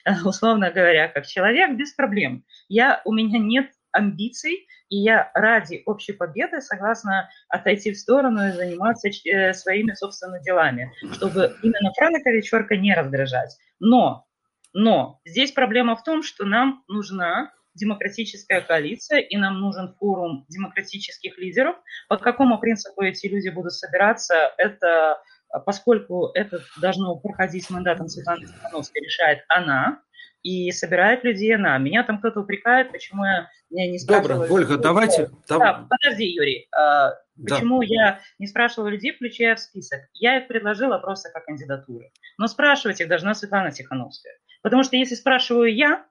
условно 0.26 0.72
говоря, 0.72 1.08
как 1.08 1.26
человек, 1.26 1.76
без 1.76 1.94
проблем. 1.94 2.44
Я, 2.68 3.02
у 3.06 3.14
меня 3.14 3.40
нет 3.40 3.72
амбиций, 3.92 4.68
и 4.90 4.98
я 4.98 5.32
ради 5.34 5.82
общей 5.86 6.14
победы 6.14 6.62
согласна 6.62 7.30
отойти 7.50 7.92
в 7.92 7.98
сторону 7.98 8.48
и 8.48 8.52
заниматься 8.52 9.10
э, 9.10 9.54
своими 9.54 9.94
собственными 9.94 10.44
делами, 10.44 10.92
чтобы 11.14 11.56
именно 11.64 11.92
Франака 11.98 12.30
вечерка 12.30 12.78
не 12.78 12.94
раздражать. 12.94 13.58
Но, 13.80 14.26
но 14.74 15.20
здесь 15.26 15.52
проблема 15.52 15.96
в 15.96 16.04
том, 16.04 16.24
что 16.24 16.46
нам 16.46 16.84
нужна 16.88 17.52
демократическая 17.78 18.62
коалиция, 18.62 19.20
и 19.20 19.38
нам 19.38 19.60
нужен 19.62 19.96
форум 20.00 20.46
демократических 20.50 21.38
лидеров. 21.38 21.76
По 22.10 22.18
какому 22.18 22.60
принципу 22.60 23.02
эти 23.04 23.28
люди 23.28 23.50
будут 23.50 23.74
собираться, 23.74 24.54
это 24.58 25.18
поскольку 25.66 26.32
это 26.34 26.62
должно 26.82 27.16
проходить 27.16 27.64
с 27.64 27.70
мандатом 27.70 28.10
Светланы 28.10 28.48
Тихановской, 28.48 29.02
решает 29.02 29.40
она. 29.48 30.02
и 30.48 30.72
собирает 30.72 31.26
людей 31.26 31.54
она. 31.54 31.78
Меня 31.78 32.04
там 32.04 32.20
кто-то 32.20 32.40
упрекает, 32.40 32.92
почему 32.92 33.26
я 33.26 33.50
не 33.70 34.00
спрашиваю... 34.00 34.40
Добро, 34.40 34.56
Ольга, 34.56 34.78
давайте... 34.78 35.30
Да, 35.50 35.86
подожди, 35.90 36.26
Юрий. 36.26 36.70
А, 36.74 37.16
почему 37.36 37.82
да. 37.82 37.86
я 37.86 38.20
не 38.40 38.48
спрашивала 38.48 38.88
людей, 38.88 39.12
включая 39.12 39.56
в 39.56 39.60
список? 39.60 40.00
Я 40.14 40.38
их 40.38 40.48
предложила 40.48 41.00
просто 41.00 41.30
как 41.32 41.46
кандидатуры. 41.46 42.12
Но 42.38 42.48
спрашивать 42.48 43.02
их 43.02 43.10
должна 43.10 43.34
Светлана 43.34 43.72
Тихановская. 43.72 44.34
Потому 44.62 44.84
что 44.84 44.96
если 44.96 45.16
спрашиваю 45.16 45.74
я, 45.74 46.06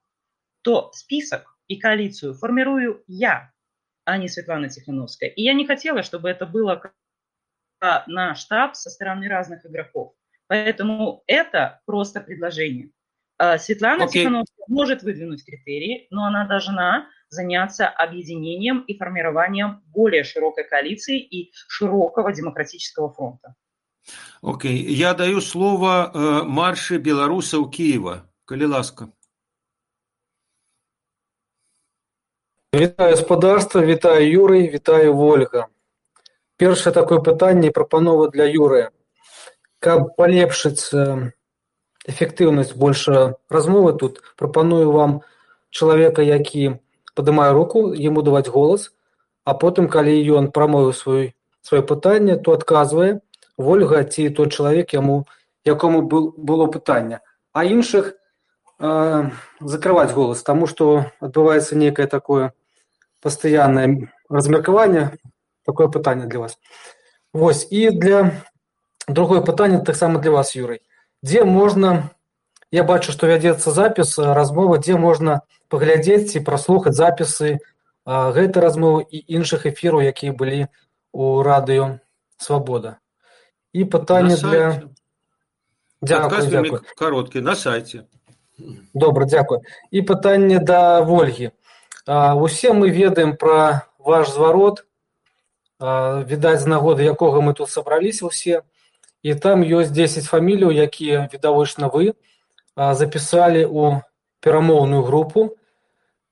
то 0.62 0.90
список 0.92 1.55
и 1.68 1.76
коалицию 1.78 2.34
формирую 2.34 3.02
я, 3.06 3.52
а 4.04 4.18
не 4.18 4.28
Светлана 4.28 4.68
Тихановская. 4.68 5.30
И 5.30 5.42
я 5.42 5.54
не 5.54 5.66
хотела, 5.66 6.02
чтобы 6.02 6.28
это 6.28 6.46
было 6.46 6.92
на 8.06 8.34
штаб 8.34 8.74
со 8.74 8.90
стороны 8.90 9.28
разных 9.28 9.66
игроков. 9.66 10.14
Поэтому 10.48 11.22
это 11.26 11.80
просто 11.86 12.20
предложение. 12.20 12.90
А, 13.38 13.58
Светлана 13.58 14.04
okay. 14.04 14.08
Тихановская 14.08 14.64
может 14.68 15.02
выдвинуть 15.02 15.44
критерии, 15.44 16.06
но 16.10 16.24
она 16.24 16.46
должна 16.46 17.08
заняться 17.28 17.88
объединением 17.88 18.80
и 18.80 18.96
формированием 18.96 19.82
более 19.86 20.24
широкой 20.24 20.64
коалиции 20.64 21.18
и 21.18 21.52
широкого 21.68 22.32
демократического 22.32 23.12
фронта. 23.12 23.54
Окей. 24.40 24.86
Okay. 24.86 24.90
Я 24.90 25.14
даю 25.14 25.40
слово 25.40 26.10
э, 26.14 26.42
марше 26.44 26.98
белорусов 26.98 27.70
Киева. 27.70 28.22
Калі 28.46 28.66
Вітаю 32.75 33.11
гаспадарства, 33.11 33.81
вітаю 33.81 34.31
Юрый, 34.31 34.69
вітаю 34.69 35.13
Вольга. 35.13 35.67
Першае 36.55 36.93
такое 36.93 37.19
пытанне 37.19 37.69
прапанова 37.69 38.29
для 38.29 38.45
Юрыя. 38.47 38.91
Каб 39.79 40.15
палепшыць 40.15 40.87
эфектыўнасць 42.07 42.71
больше 42.71 43.35
размовы 43.49 43.91
тут 43.91 44.21
прапаную 44.37 44.89
вам 44.91 45.19
чалавека 45.69 46.21
які 46.21 46.79
падымае 47.13 47.51
руку 47.51 47.91
ему 47.91 48.23
даваць 48.23 48.47
голас 48.47 48.95
а 49.43 49.53
потым 49.53 49.91
калі 49.91 50.15
ён 50.39 50.47
прамовіў 50.55 50.93
свой 50.93 51.35
сваё 51.61 51.83
пытанне 51.83 52.37
то 52.39 52.55
адказвае 52.55 53.19
ольга 53.57 54.03
ці 54.07 54.29
той 54.29 54.49
чалавек 54.49 54.95
яму 54.95 55.27
якому 55.65 56.01
был 56.07 56.31
было 56.37 56.71
пытанне 56.71 57.19
а 57.51 57.65
іншых 57.65 58.15
э, 58.79 59.29
закрываць 59.59 60.15
голас 60.15 60.41
таму 60.41 60.71
што 60.71 61.11
адбываецца 61.19 61.75
некае 61.75 62.07
такое 62.07 62.53
пастаяннае 63.26 64.08
размеркаванне 64.30 65.10
такое 65.66 65.88
пытанне 65.88 66.26
для 66.26 66.46
вас. 66.46 66.58
Вось 67.32 67.66
і 67.70 67.90
для 67.90 68.42
другое 69.08 69.40
пытанне 69.40 69.82
таксама 69.82 70.20
для 70.20 70.30
вас 70.30 70.54
юрый. 70.54 70.82
Дзе 71.22 71.44
можна 71.44 72.10
я 72.70 72.84
бачу 72.84 73.12
што 73.12 73.30
вядзецца 73.30 73.70
запіс 73.70 74.18
размовы 74.18 74.78
дзе 74.82 74.98
можна 74.98 75.40
паглядзець 75.72 76.32
ці 76.32 76.42
праслухаць 76.46 76.96
запісы 76.98 77.58
гэтай 78.06 78.62
размовы 78.62 79.06
і 79.06 79.22
іншых 79.38 79.66
эфіраў 79.70 80.02
якія 80.02 80.32
былі 80.32 80.66
у 81.12 81.42
радыё 81.46 81.98
свабода 82.38 82.98
і 83.72 83.84
пытанне 83.84 84.36
для 84.36 84.82
дзякую, 86.02 86.42
дзякую. 86.46 86.80
кароткі 86.96 87.40
на 87.40 87.54
сайце 87.54 88.04
добра 88.94 89.26
дзякую 89.26 89.62
і 89.90 90.02
пытанне 90.02 90.58
да 90.58 91.00
ольгі 91.00 91.52
усе 92.07 92.73
мы 92.73 92.89
ведаем 92.89 93.37
пра 93.37 93.87
ваш 93.99 94.29
зварот 94.29 94.85
відаць 95.79 96.61
з 96.61 96.67
нагоды 96.67 97.03
якога 97.03 97.41
мы 97.41 97.53
тут 97.53 97.69
сабраліся 97.69 98.29
ўсе 98.29 98.61
і 99.23 99.33
там 99.33 99.61
ёсць 99.61 99.93
10 99.93 100.25
фаміліяў 100.25 100.71
якія 100.71 101.29
відавочна 101.33 101.89
вы 101.89 102.13
запісалі 102.75 103.65
ў 103.65 104.01
перамоўную 104.41 105.03
групу 105.03 105.57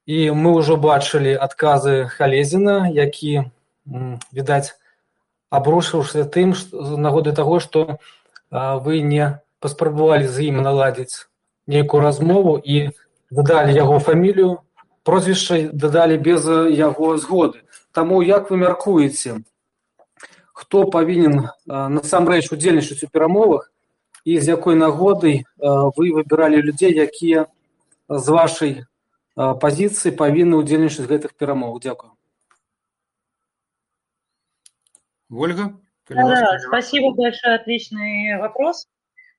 і 0.05 0.31
мы 0.33 0.53
ўжо 0.57 0.77
бачылі 0.77 1.37
адказы 1.37 2.09
халезіна 2.09 2.89
які 2.89 3.49
відаць 4.33 4.73
абрушыўся 5.49 6.25
тым 6.25 6.53
нагоды 6.73 7.33
таго 7.33 7.59
што 7.59 7.99
вы 8.51 9.01
не 9.01 9.37
паспрабавалі 9.59 10.25
з 10.25 10.49
ім 10.49 10.61
наладзіць 10.65 11.29
нейкую 11.67 12.01
размову 12.01 12.57
і 12.57 12.89
дадалі 13.29 13.73
яго 13.77 13.99
фамілію 13.99 14.57
прозвішча 15.03 15.69
дадалі 15.73 16.17
без 16.17 16.45
яго 16.47 17.17
згоды 17.17 17.63
таму 17.91 18.21
як 18.21 18.51
вы 18.51 18.57
мяркуеце 18.63 19.41
хто 20.53 20.85
павінен 20.91 21.49
насамрэч 21.65 22.51
удзельнічаць 22.51 23.03
у 23.03 23.09
перамовах 23.09 23.71
і 24.25 24.39
з 24.39 24.53
якой 24.53 24.75
нагодай 24.75 25.45
вы 25.97 26.11
выбіралі 26.19 26.61
людзей 26.61 26.93
якія 26.93 27.47
з 28.09 28.27
вашай 28.37 28.73
пазіцыі 29.35 30.15
павінны 30.19 30.59
ўдзельнічаць 30.61 31.07
гэтых 31.07 31.35
перамоў 31.39 31.79
дзякую 31.79 32.11
ольга 35.31 35.71
да, 36.09 36.59
спасибо 36.67 37.13
большое 37.13 37.55
отличный 37.55 38.37
вопрос 38.37 38.87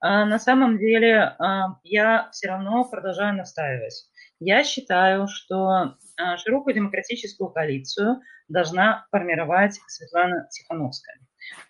на 0.01 0.39
самом 0.39 0.79
деле 0.79 1.37
я 1.85 2.29
все 2.33 2.49
равно 2.49 2.85
продолжаю 2.85 3.37
настаивать 3.37 4.07
я 4.40 4.64
считаю 4.64 5.28
что 5.28 5.98
широкую 6.38 6.76
демократическую 6.76 7.50
коалицию 7.50 8.22
должна 8.48 9.06
формировать 9.12 9.80
Светлана 9.88 10.48
Тихановская. 10.52 11.18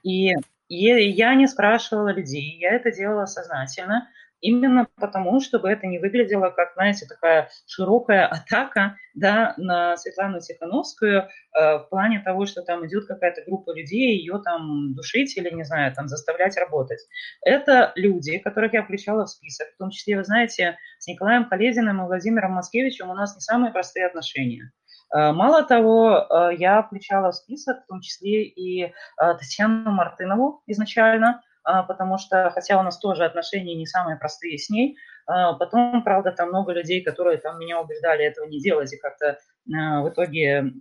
И 0.03 0.33
я 0.67 1.35
не 1.35 1.47
спрашивала 1.47 2.09
людей, 2.09 2.57
я 2.59 2.71
это 2.75 2.91
делала 2.91 3.25
сознательно, 3.25 4.09
именно 4.41 4.87
потому, 4.95 5.39
чтобы 5.39 5.69
это 5.69 5.87
не 5.87 5.99
выглядело 5.99 6.49
как, 6.49 6.73
знаете, 6.73 7.05
такая 7.05 7.49
широкая 7.65 8.27
атака 8.27 8.97
да, 9.13 9.53
на 9.57 9.97
Светлану 9.97 10.39
Тихановскую 10.39 11.21
э, 11.21 11.27
в 11.53 11.87
плане 11.89 12.19
того, 12.19 12.45
что 12.45 12.61
там 12.61 12.85
идет 12.85 13.07
какая-то 13.07 13.43
группа 13.45 13.71
людей, 13.75 14.17
ее 14.17 14.41
там 14.43 14.93
душить 14.93 15.37
или, 15.37 15.49
не 15.49 15.63
знаю, 15.63 15.93
там 15.93 16.07
заставлять 16.07 16.57
работать. 16.57 16.99
Это 17.41 17.91
люди, 17.95 18.37
которых 18.37 18.73
я 18.73 18.83
включала 18.83 19.25
в 19.25 19.29
список, 19.29 19.67
в 19.73 19.77
том 19.77 19.89
числе, 19.89 20.17
вы 20.17 20.23
знаете, 20.23 20.77
с 20.99 21.07
Николаем 21.07 21.49
Полезиным 21.49 22.01
и 22.01 22.05
Владимиром 22.05 22.53
Маскевичем 22.53 23.09
у 23.09 23.13
нас 23.13 23.35
не 23.35 23.41
самые 23.41 23.71
простые 23.71 24.05
отношения. 24.05 24.71
Э, 25.13 25.31
мало 25.31 25.63
того, 25.63 26.27
э, 26.29 26.55
я 26.57 26.81
включала 26.83 27.31
в 27.31 27.35
список, 27.35 27.83
в 27.83 27.87
том 27.87 28.01
числе 28.01 28.43
и 28.43 28.83
э, 28.83 28.91
Татьяну 29.17 29.91
Мартынову 29.91 30.61
изначально, 30.67 31.41
потому 31.65 32.17
что, 32.17 32.49
хотя 32.51 32.79
у 32.79 32.83
нас 32.83 32.99
тоже 32.99 33.25
отношения 33.25 33.75
не 33.75 33.85
самые 33.85 34.17
простые 34.17 34.57
с 34.57 34.69
ней, 34.69 34.97
потом, 35.25 36.03
правда, 36.03 36.31
там 36.31 36.49
много 36.49 36.71
людей, 36.71 37.01
которые 37.01 37.37
там 37.37 37.59
меня 37.59 37.81
убеждали 37.81 38.23
этого 38.23 38.45
не 38.45 38.61
делать, 38.61 38.93
и 38.93 38.97
как-то 38.97 39.37
в 39.65 40.09
итоге 40.09 40.71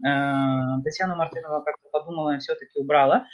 Татьяна 0.84 1.16
Мартынова 1.16 1.62
как-то 1.62 1.88
подумала 1.90 2.36
и 2.36 2.38
все-таки 2.38 2.78
убрала 2.78 3.26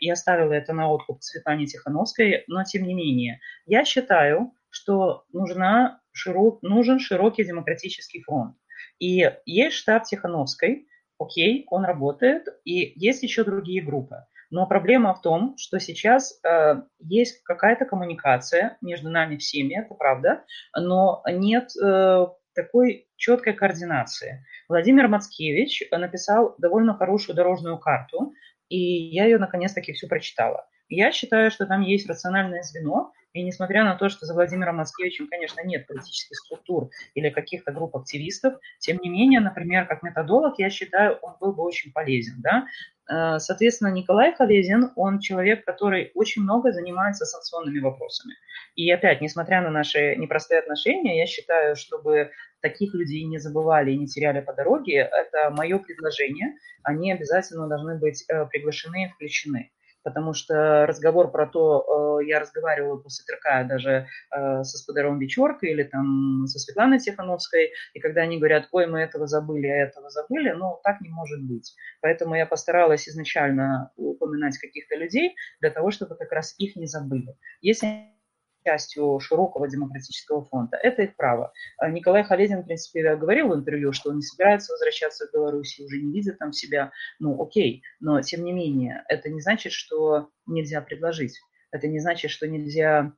и 0.00 0.10
оставила 0.10 0.52
это 0.52 0.72
на 0.72 0.90
откуп 0.90 1.22
Светлане 1.22 1.66
Тихановской, 1.66 2.44
но 2.48 2.64
тем 2.64 2.82
не 2.82 2.94
менее, 2.94 3.40
я 3.66 3.84
считаю, 3.84 4.52
что 4.68 5.24
нужна 5.32 6.00
широк, 6.12 6.62
нужен 6.62 6.98
широкий 6.98 7.44
демократический 7.44 8.22
фронт. 8.22 8.56
И 8.98 9.30
есть 9.46 9.76
штаб 9.76 10.04
Тихановской, 10.04 10.88
окей, 11.18 11.66
он 11.70 11.84
работает, 11.84 12.48
и 12.64 12.92
есть 12.96 13.22
еще 13.22 13.44
другие 13.44 13.82
группы. 13.82 14.24
Но 14.50 14.66
проблема 14.66 15.14
в 15.14 15.20
том, 15.20 15.56
что 15.56 15.78
сейчас 15.78 16.40
э, 16.44 16.82
есть 16.98 17.42
какая-то 17.44 17.84
коммуникация 17.84 18.76
между 18.80 19.08
нами 19.08 19.36
всеми, 19.36 19.74
это 19.74 19.94
правда, 19.94 20.44
но 20.76 21.22
нет 21.26 21.70
э, 21.76 22.26
такой 22.54 23.08
четкой 23.16 23.52
координации. 23.52 24.44
Владимир 24.68 25.08
Мацкевич 25.08 25.84
написал 25.92 26.54
довольно 26.58 26.94
хорошую 26.94 27.36
дорожную 27.36 27.78
карту, 27.78 28.32
и 28.68 28.78
я 28.78 29.24
ее 29.24 29.38
наконец-таки 29.38 29.92
всю 29.92 30.08
прочитала. 30.08 30.66
Я 30.88 31.12
считаю, 31.12 31.52
что 31.52 31.66
там 31.66 31.82
есть 31.82 32.08
рациональное 32.08 32.62
звено, 32.62 33.12
и 33.32 33.42
несмотря 33.42 33.84
на 33.84 33.94
то, 33.94 34.08
что 34.08 34.26
за 34.26 34.34
Владимиром 34.34 34.76
Москевичем, 34.76 35.28
конечно, 35.28 35.64
нет 35.64 35.86
политических 35.86 36.36
структур 36.36 36.90
или 37.14 37.30
каких-то 37.30 37.70
групп 37.70 37.96
активистов, 37.96 38.54
тем 38.80 38.98
не 39.00 39.08
менее, 39.08 39.38
например, 39.38 39.86
как 39.86 40.02
методолог, 40.02 40.58
я 40.58 40.68
считаю, 40.68 41.16
он 41.22 41.34
был 41.40 41.52
бы 41.52 41.62
очень 41.62 41.92
полезен. 41.92 42.40
Да? 42.40 42.66
Э, 43.10 43.38
соответственно, 43.38 43.88
Николай 43.88 44.32
Халезин, 44.32 44.92
он 44.94 45.18
человек, 45.18 45.64
который 45.64 46.12
очень 46.14 46.42
много 46.42 46.72
занимается 46.72 47.24
санкционными 47.24 47.80
вопросами. 47.80 48.34
И 48.76 48.90
опять, 48.90 49.20
несмотря 49.20 49.60
на 49.62 49.70
наши 49.70 50.14
непростые 50.16 50.60
отношения, 50.60 51.18
я 51.18 51.26
считаю, 51.26 51.74
чтобы 51.74 52.30
таких 52.60 52.94
людей 52.94 53.24
не 53.24 53.38
забывали 53.38 53.90
и 53.90 53.98
не 53.98 54.06
теряли 54.06 54.40
по 54.40 54.52
дороге, 54.52 55.10
это 55.10 55.50
мое 55.50 55.78
предложение. 55.78 56.54
Они 56.84 57.12
обязательно 57.12 57.68
должны 57.68 57.98
быть 57.98 58.24
э, 58.28 58.46
приглашены 58.46 59.06
и 59.06 59.08
включены 59.08 59.70
потому 60.02 60.34
что 60.34 60.86
разговор 60.86 61.30
про 61.30 61.46
то, 61.46 62.20
э, 62.20 62.26
я 62.26 62.40
разговаривала 62.40 62.96
после 62.96 63.24
ТРК 63.24 63.68
даже 63.68 64.06
э, 64.34 64.64
со 64.64 64.78
Сподаром 64.78 65.18
Вечерко 65.18 65.66
или 65.66 65.82
там 65.82 66.46
со 66.46 66.58
Светланой 66.58 66.98
Тихановской, 66.98 67.72
и 67.94 68.00
когда 68.00 68.22
они 68.22 68.38
говорят, 68.38 68.68
ой, 68.72 68.86
мы 68.86 69.00
этого 69.00 69.26
забыли, 69.26 69.66
а 69.66 69.84
этого 69.84 70.10
забыли, 70.10 70.50
ну, 70.50 70.78
так 70.82 71.00
не 71.00 71.08
может 71.08 71.42
быть. 71.42 71.74
Поэтому 72.00 72.34
я 72.34 72.46
постаралась 72.46 73.08
изначально 73.08 73.90
упоминать 73.96 74.58
каких-то 74.58 74.96
людей 74.96 75.34
для 75.60 75.70
того, 75.70 75.90
чтобы 75.90 76.16
как 76.16 76.32
раз 76.32 76.54
их 76.58 76.76
не 76.76 76.86
забыли. 76.86 77.36
Если 77.60 78.19
частью 78.64 79.18
широкого 79.20 79.68
демократического 79.68 80.44
фронта. 80.44 80.76
Это 80.76 81.02
их 81.02 81.16
право. 81.16 81.52
А 81.78 81.90
Николай 81.90 82.22
Халезин, 82.24 82.62
в 82.62 82.66
принципе, 82.66 83.16
говорил 83.16 83.48
в 83.48 83.54
интервью, 83.54 83.92
что 83.92 84.10
он 84.10 84.16
не 84.16 84.22
собирается 84.22 84.72
возвращаться 84.72 85.26
в 85.26 85.32
Беларусь, 85.32 85.78
уже 85.80 86.00
не 86.00 86.12
видит 86.12 86.38
там 86.38 86.52
себя. 86.52 86.92
Ну, 87.18 87.40
окей, 87.42 87.82
но 88.00 88.20
тем 88.22 88.44
не 88.44 88.52
менее, 88.52 89.04
это 89.08 89.30
не 89.30 89.40
значит, 89.40 89.72
что 89.72 90.30
нельзя 90.46 90.80
предложить. 90.80 91.38
Это 91.70 91.86
не 91.86 92.00
значит, 92.00 92.30
что 92.30 92.48
нельзя, 92.48 93.12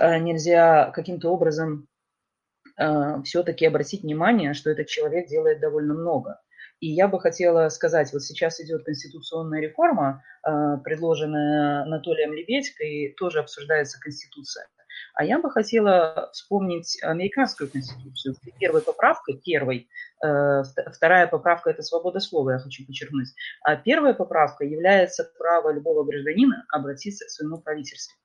э, 0.00 0.18
нельзя 0.18 0.90
каким-то 0.90 1.30
образом 1.30 1.86
э, 2.78 3.22
все-таки 3.24 3.66
обратить 3.66 4.02
внимание, 4.02 4.54
что 4.54 4.70
этот 4.70 4.88
человек 4.88 5.28
делает 5.28 5.60
довольно 5.60 5.94
много. 5.94 6.40
И 6.80 6.88
я 6.88 7.08
бы 7.08 7.18
хотела 7.20 7.68
сказать, 7.70 8.12
вот 8.12 8.22
сейчас 8.22 8.60
идет 8.60 8.84
конституционная 8.84 9.60
реформа, 9.60 10.22
э, 10.46 10.50
предложенная 10.84 11.82
Анатолием 11.82 12.34
Лебедькой, 12.34 13.14
тоже 13.16 13.40
обсуждается 13.40 13.98
Конституция. 13.98 14.66
А 15.14 15.24
я 15.24 15.38
бы 15.38 15.50
хотела 15.50 16.30
вспомнить 16.32 16.98
американскую 17.02 17.70
конституцию. 17.70 18.36
Первой 18.58 18.82
поправкой, 18.82 19.40
первой, 19.42 19.88
э, 20.22 20.62
вторая 20.92 21.26
поправка– 21.26 21.70
это 21.72 21.82
свобода 21.82 22.20
слова, 22.20 22.52
я 22.52 22.58
хочу 22.58 22.84
подчеркнуть. 22.86 23.28
А 23.62 23.76
первая 23.76 24.12
поправка 24.12 24.64
является 24.64 25.24
право 25.38 25.72
любого 25.72 26.04
гражданина 26.04 26.64
обратиться 26.68 27.24
к 27.24 27.30
своему 27.30 27.58
правительству. 27.58 28.16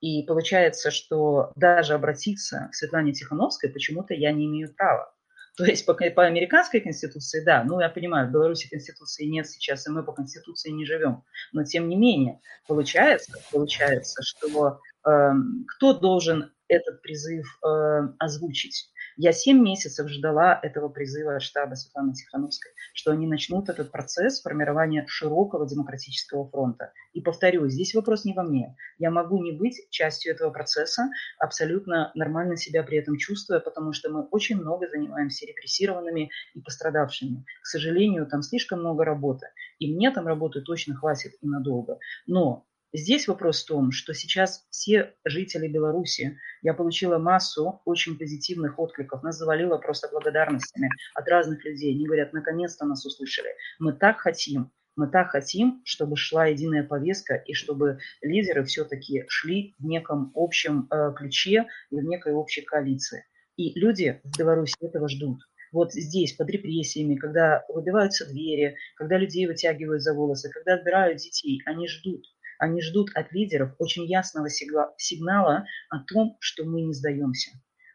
И 0.00 0.22
получается, 0.22 0.92
что 0.92 1.50
даже 1.56 1.94
обратиться 1.94 2.68
к 2.70 2.74
Светлане 2.74 3.12
Тихановской 3.12 3.68
почему-то 3.68 4.14
я 4.14 4.30
не 4.30 4.46
имею 4.46 4.72
права. 4.72 5.12
То 5.58 5.64
есть 5.64 5.84
по, 5.84 5.92
по 5.92 6.24
американской 6.24 6.80
конституции, 6.80 7.44
да, 7.44 7.64
ну 7.64 7.80
я 7.80 7.88
понимаю, 7.88 8.28
в 8.28 8.30
Беларуси 8.30 8.68
конституции 8.70 9.24
нет 9.24 9.48
сейчас, 9.48 9.86
и 9.86 9.90
мы 9.90 10.04
по 10.04 10.12
конституции 10.12 10.70
не 10.70 10.86
живем. 10.86 11.24
Но 11.52 11.64
тем 11.64 11.88
не 11.88 11.96
менее, 11.96 12.40
получается, 12.68 13.32
получается 13.50 14.22
что 14.22 14.80
э, 15.04 15.32
кто 15.66 15.94
должен 15.94 16.52
этот 16.68 17.02
призыв 17.02 17.58
э, 17.64 18.08
озвучить? 18.20 18.88
Я 19.20 19.32
семь 19.32 19.60
месяцев 19.60 20.08
ждала 20.08 20.60
этого 20.62 20.88
призыва 20.88 21.40
штаба 21.40 21.74
Светланы 21.74 22.12
Тихановской, 22.12 22.70
что 22.94 23.10
они 23.10 23.26
начнут 23.26 23.68
этот 23.68 23.90
процесс 23.90 24.40
формирования 24.40 25.06
широкого 25.08 25.66
демократического 25.66 26.48
фронта. 26.48 26.92
И 27.14 27.20
повторю, 27.20 27.68
здесь 27.68 27.94
вопрос 27.94 28.24
не 28.24 28.32
во 28.32 28.44
мне. 28.44 28.76
Я 28.96 29.10
могу 29.10 29.42
не 29.42 29.50
быть 29.50 29.88
частью 29.90 30.32
этого 30.32 30.50
процесса, 30.50 31.10
абсолютно 31.40 32.12
нормально 32.14 32.56
себя 32.56 32.84
при 32.84 32.98
этом 32.98 33.16
чувствуя, 33.18 33.58
потому 33.58 33.92
что 33.92 34.08
мы 34.08 34.22
очень 34.22 34.56
много 34.56 34.86
занимаемся 34.86 35.46
репрессированными 35.46 36.30
и 36.54 36.60
пострадавшими. 36.60 37.44
К 37.60 37.66
сожалению, 37.66 38.24
там 38.24 38.42
слишком 38.42 38.78
много 38.78 39.04
работы. 39.04 39.48
И 39.80 39.92
мне 39.92 40.12
там 40.12 40.28
работы 40.28 40.60
точно 40.60 40.94
хватит 40.94 41.32
и 41.40 41.46
надолго. 41.48 41.98
Но 42.28 42.67
Здесь 42.94 43.28
вопрос 43.28 43.62
в 43.62 43.66
том, 43.66 43.92
что 43.92 44.14
сейчас 44.14 44.66
все 44.70 45.14
жители 45.24 45.68
Беларуси, 45.68 46.38
я 46.62 46.72
получила 46.72 47.18
массу 47.18 47.82
очень 47.84 48.16
позитивных 48.16 48.78
откликов, 48.78 49.22
нас 49.22 49.36
завалило 49.36 49.76
просто 49.76 50.08
благодарностями 50.08 50.88
от 51.14 51.28
разных 51.28 51.62
людей. 51.66 51.94
Они 51.94 52.06
говорят, 52.06 52.32
наконец-то 52.32 52.86
нас 52.86 53.04
услышали. 53.04 53.50
Мы 53.78 53.92
так 53.92 54.20
хотим, 54.20 54.72
мы 54.96 55.06
так 55.06 55.32
хотим, 55.32 55.82
чтобы 55.84 56.16
шла 56.16 56.46
единая 56.46 56.82
повестка 56.82 57.34
и 57.34 57.52
чтобы 57.52 57.98
лидеры 58.22 58.64
все-таки 58.64 59.24
шли 59.28 59.74
в 59.78 59.84
неком 59.84 60.32
общем 60.34 60.88
э, 60.90 61.12
ключе 61.14 61.66
и 61.90 61.96
в 61.96 62.04
некой 62.04 62.32
общей 62.32 62.62
коалиции. 62.62 63.26
И 63.56 63.78
люди 63.78 64.20
в 64.24 64.38
Беларуси 64.38 64.74
этого 64.80 65.10
ждут 65.10 65.40
вот 65.72 65.92
здесь, 65.92 66.32
под 66.32 66.48
репрессиями, 66.50 67.16
когда 67.16 67.64
выбиваются 67.68 68.26
двери, 68.26 68.76
когда 68.96 69.18
людей 69.18 69.46
вытягивают 69.46 70.02
за 70.02 70.14
волосы, 70.14 70.50
когда 70.50 70.74
отбирают 70.74 71.18
детей, 71.18 71.60
они 71.66 71.88
ждут. 71.88 72.24
Они 72.58 72.82
ждут 72.82 73.10
от 73.14 73.32
лидеров 73.32 73.74
очень 73.78 74.04
ясного 74.06 74.48
сигнала 74.50 75.64
о 75.90 75.98
том, 76.04 76.36
что 76.40 76.64
мы 76.64 76.82
не 76.82 76.92
сдаемся. 76.92 77.52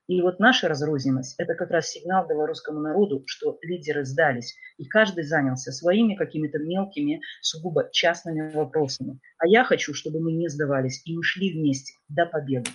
И 0.07 0.21
вот 0.21 0.39
наша 0.39 0.67
разрозненность– 0.67 1.35
это 1.37 1.55
как 1.55 1.71
раз 1.71 1.87
сигнал 1.89 2.27
белорусскому 2.27 2.81
народу, 2.81 3.23
что 3.25 3.57
лидеры 3.61 4.03
сдались, 4.03 4.55
и 4.77 4.85
каждый 4.85 5.23
занялся 5.23 5.71
своими 5.71 6.15
какими-то 6.15 6.59
мелкими, 6.59 7.21
сугубо 7.41 7.89
частными 7.91 8.51
вопросами. 8.53 9.21
А 9.37 9.47
я 9.47 9.63
хочу, 9.63 9.93
чтобы 9.93 10.19
мы 10.19 10.33
не 10.33 10.49
сдавались, 10.49 11.01
и 11.05 11.15
мы 11.15 11.23
шли 11.23 11.53
вместе 11.53 11.93
до 12.09 12.25
победы. 12.25 12.69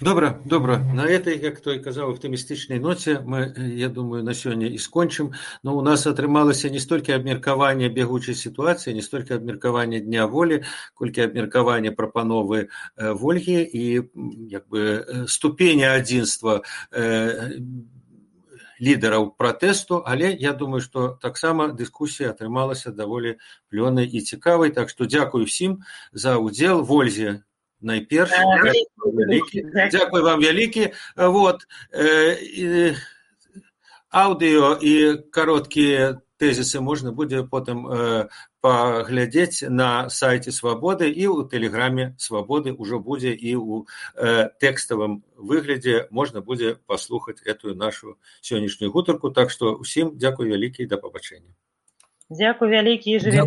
Добра, 0.00 0.40
добра. 0.44 0.78
На 0.78 1.06
этой, 1.06 1.38
як 1.38 1.60
той 1.60 1.78
казаў 1.78 2.10
аптымістычнай 2.12 2.80
ноце 2.82 3.20
мы 3.24 3.54
я 3.78 3.88
думаю 3.88 4.24
на 4.24 4.34
сёння 4.34 4.66
і 4.66 4.78
скончым 4.78 5.32
но 5.62 5.76
у 5.78 5.82
нас 5.82 6.06
атрымалася 6.06 6.68
не 6.70 6.80
столькі 6.80 7.12
абмеркавання 7.12 7.88
бегучай 7.88 8.34
сітуацыі 8.34 8.94
не 8.94 9.02
столькі 9.02 9.34
абмеркавання 9.34 10.00
дня 10.00 10.26
волі 10.26 10.64
колькі 10.94 11.22
абмеркавання 11.22 11.92
прапановы 11.92 12.68
э, 12.98 13.12
вольгі 13.12 13.62
і 13.62 14.02
як 14.50 14.68
бы 14.68 14.82
э, 14.82 15.28
ступені 15.28 15.84
адзінства 15.84 16.62
э, 16.90 17.62
лідараў 18.80 19.32
пратэсту 19.38 20.02
але 20.04 20.34
я 20.34 20.52
думаю 20.52 20.82
што 20.82 21.16
таксама 21.22 21.70
дыскусія 21.70 22.34
атрымалася 22.34 22.90
даволі 22.90 23.38
плёнай 23.70 24.10
і 24.10 24.20
цікавай 24.20 24.70
так 24.70 24.90
што 24.90 25.06
дзякую 25.06 25.46
всім 25.46 25.80
за 26.12 26.36
ўдзел 26.36 26.82
вользе 26.82 27.46
найперш 27.80 28.30
дзякуй 29.92 30.22
вам 30.22 30.40
вялікі 30.40 30.90
вот 31.16 31.66
аўдыо 34.14 34.68
і 34.80 34.94
кароткія 35.34 36.22
тэзісы 36.38 36.80
можна 36.80 37.12
будзе 37.12 37.42
потым 37.50 37.84
паглядзець 38.64 39.68
на 39.68 40.08
сайце 40.08 40.54
свабоды 40.54 41.10
і 41.10 41.24
ў 41.30 41.46
тэлеграме 41.52 42.06
свабоды 42.18 42.74
ўжо 42.74 42.98
будзе 42.98 43.34
і 43.34 43.52
ў 43.58 43.84
тэкставым 44.64 45.20
выглядзе 45.36 46.06
можна 46.10 46.40
будзе 46.40 46.74
паслухаць 46.90 47.42
этую 47.44 47.76
нашу 47.76 48.16
сённяшнюю 48.40 48.90
гутарку 48.96 49.30
так 49.30 49.54
што 49.54 49.76
ўсім 49.78 50.16
дзякуй 50.18 50.50
вялікі 50.54 50.88
да 50.90 50.98
пабачэння 50.98 51.52
дзякуй 52.30 52.74
вялікі 52.76 53.18
і 53.18 53.22
жыве 53.26 53.46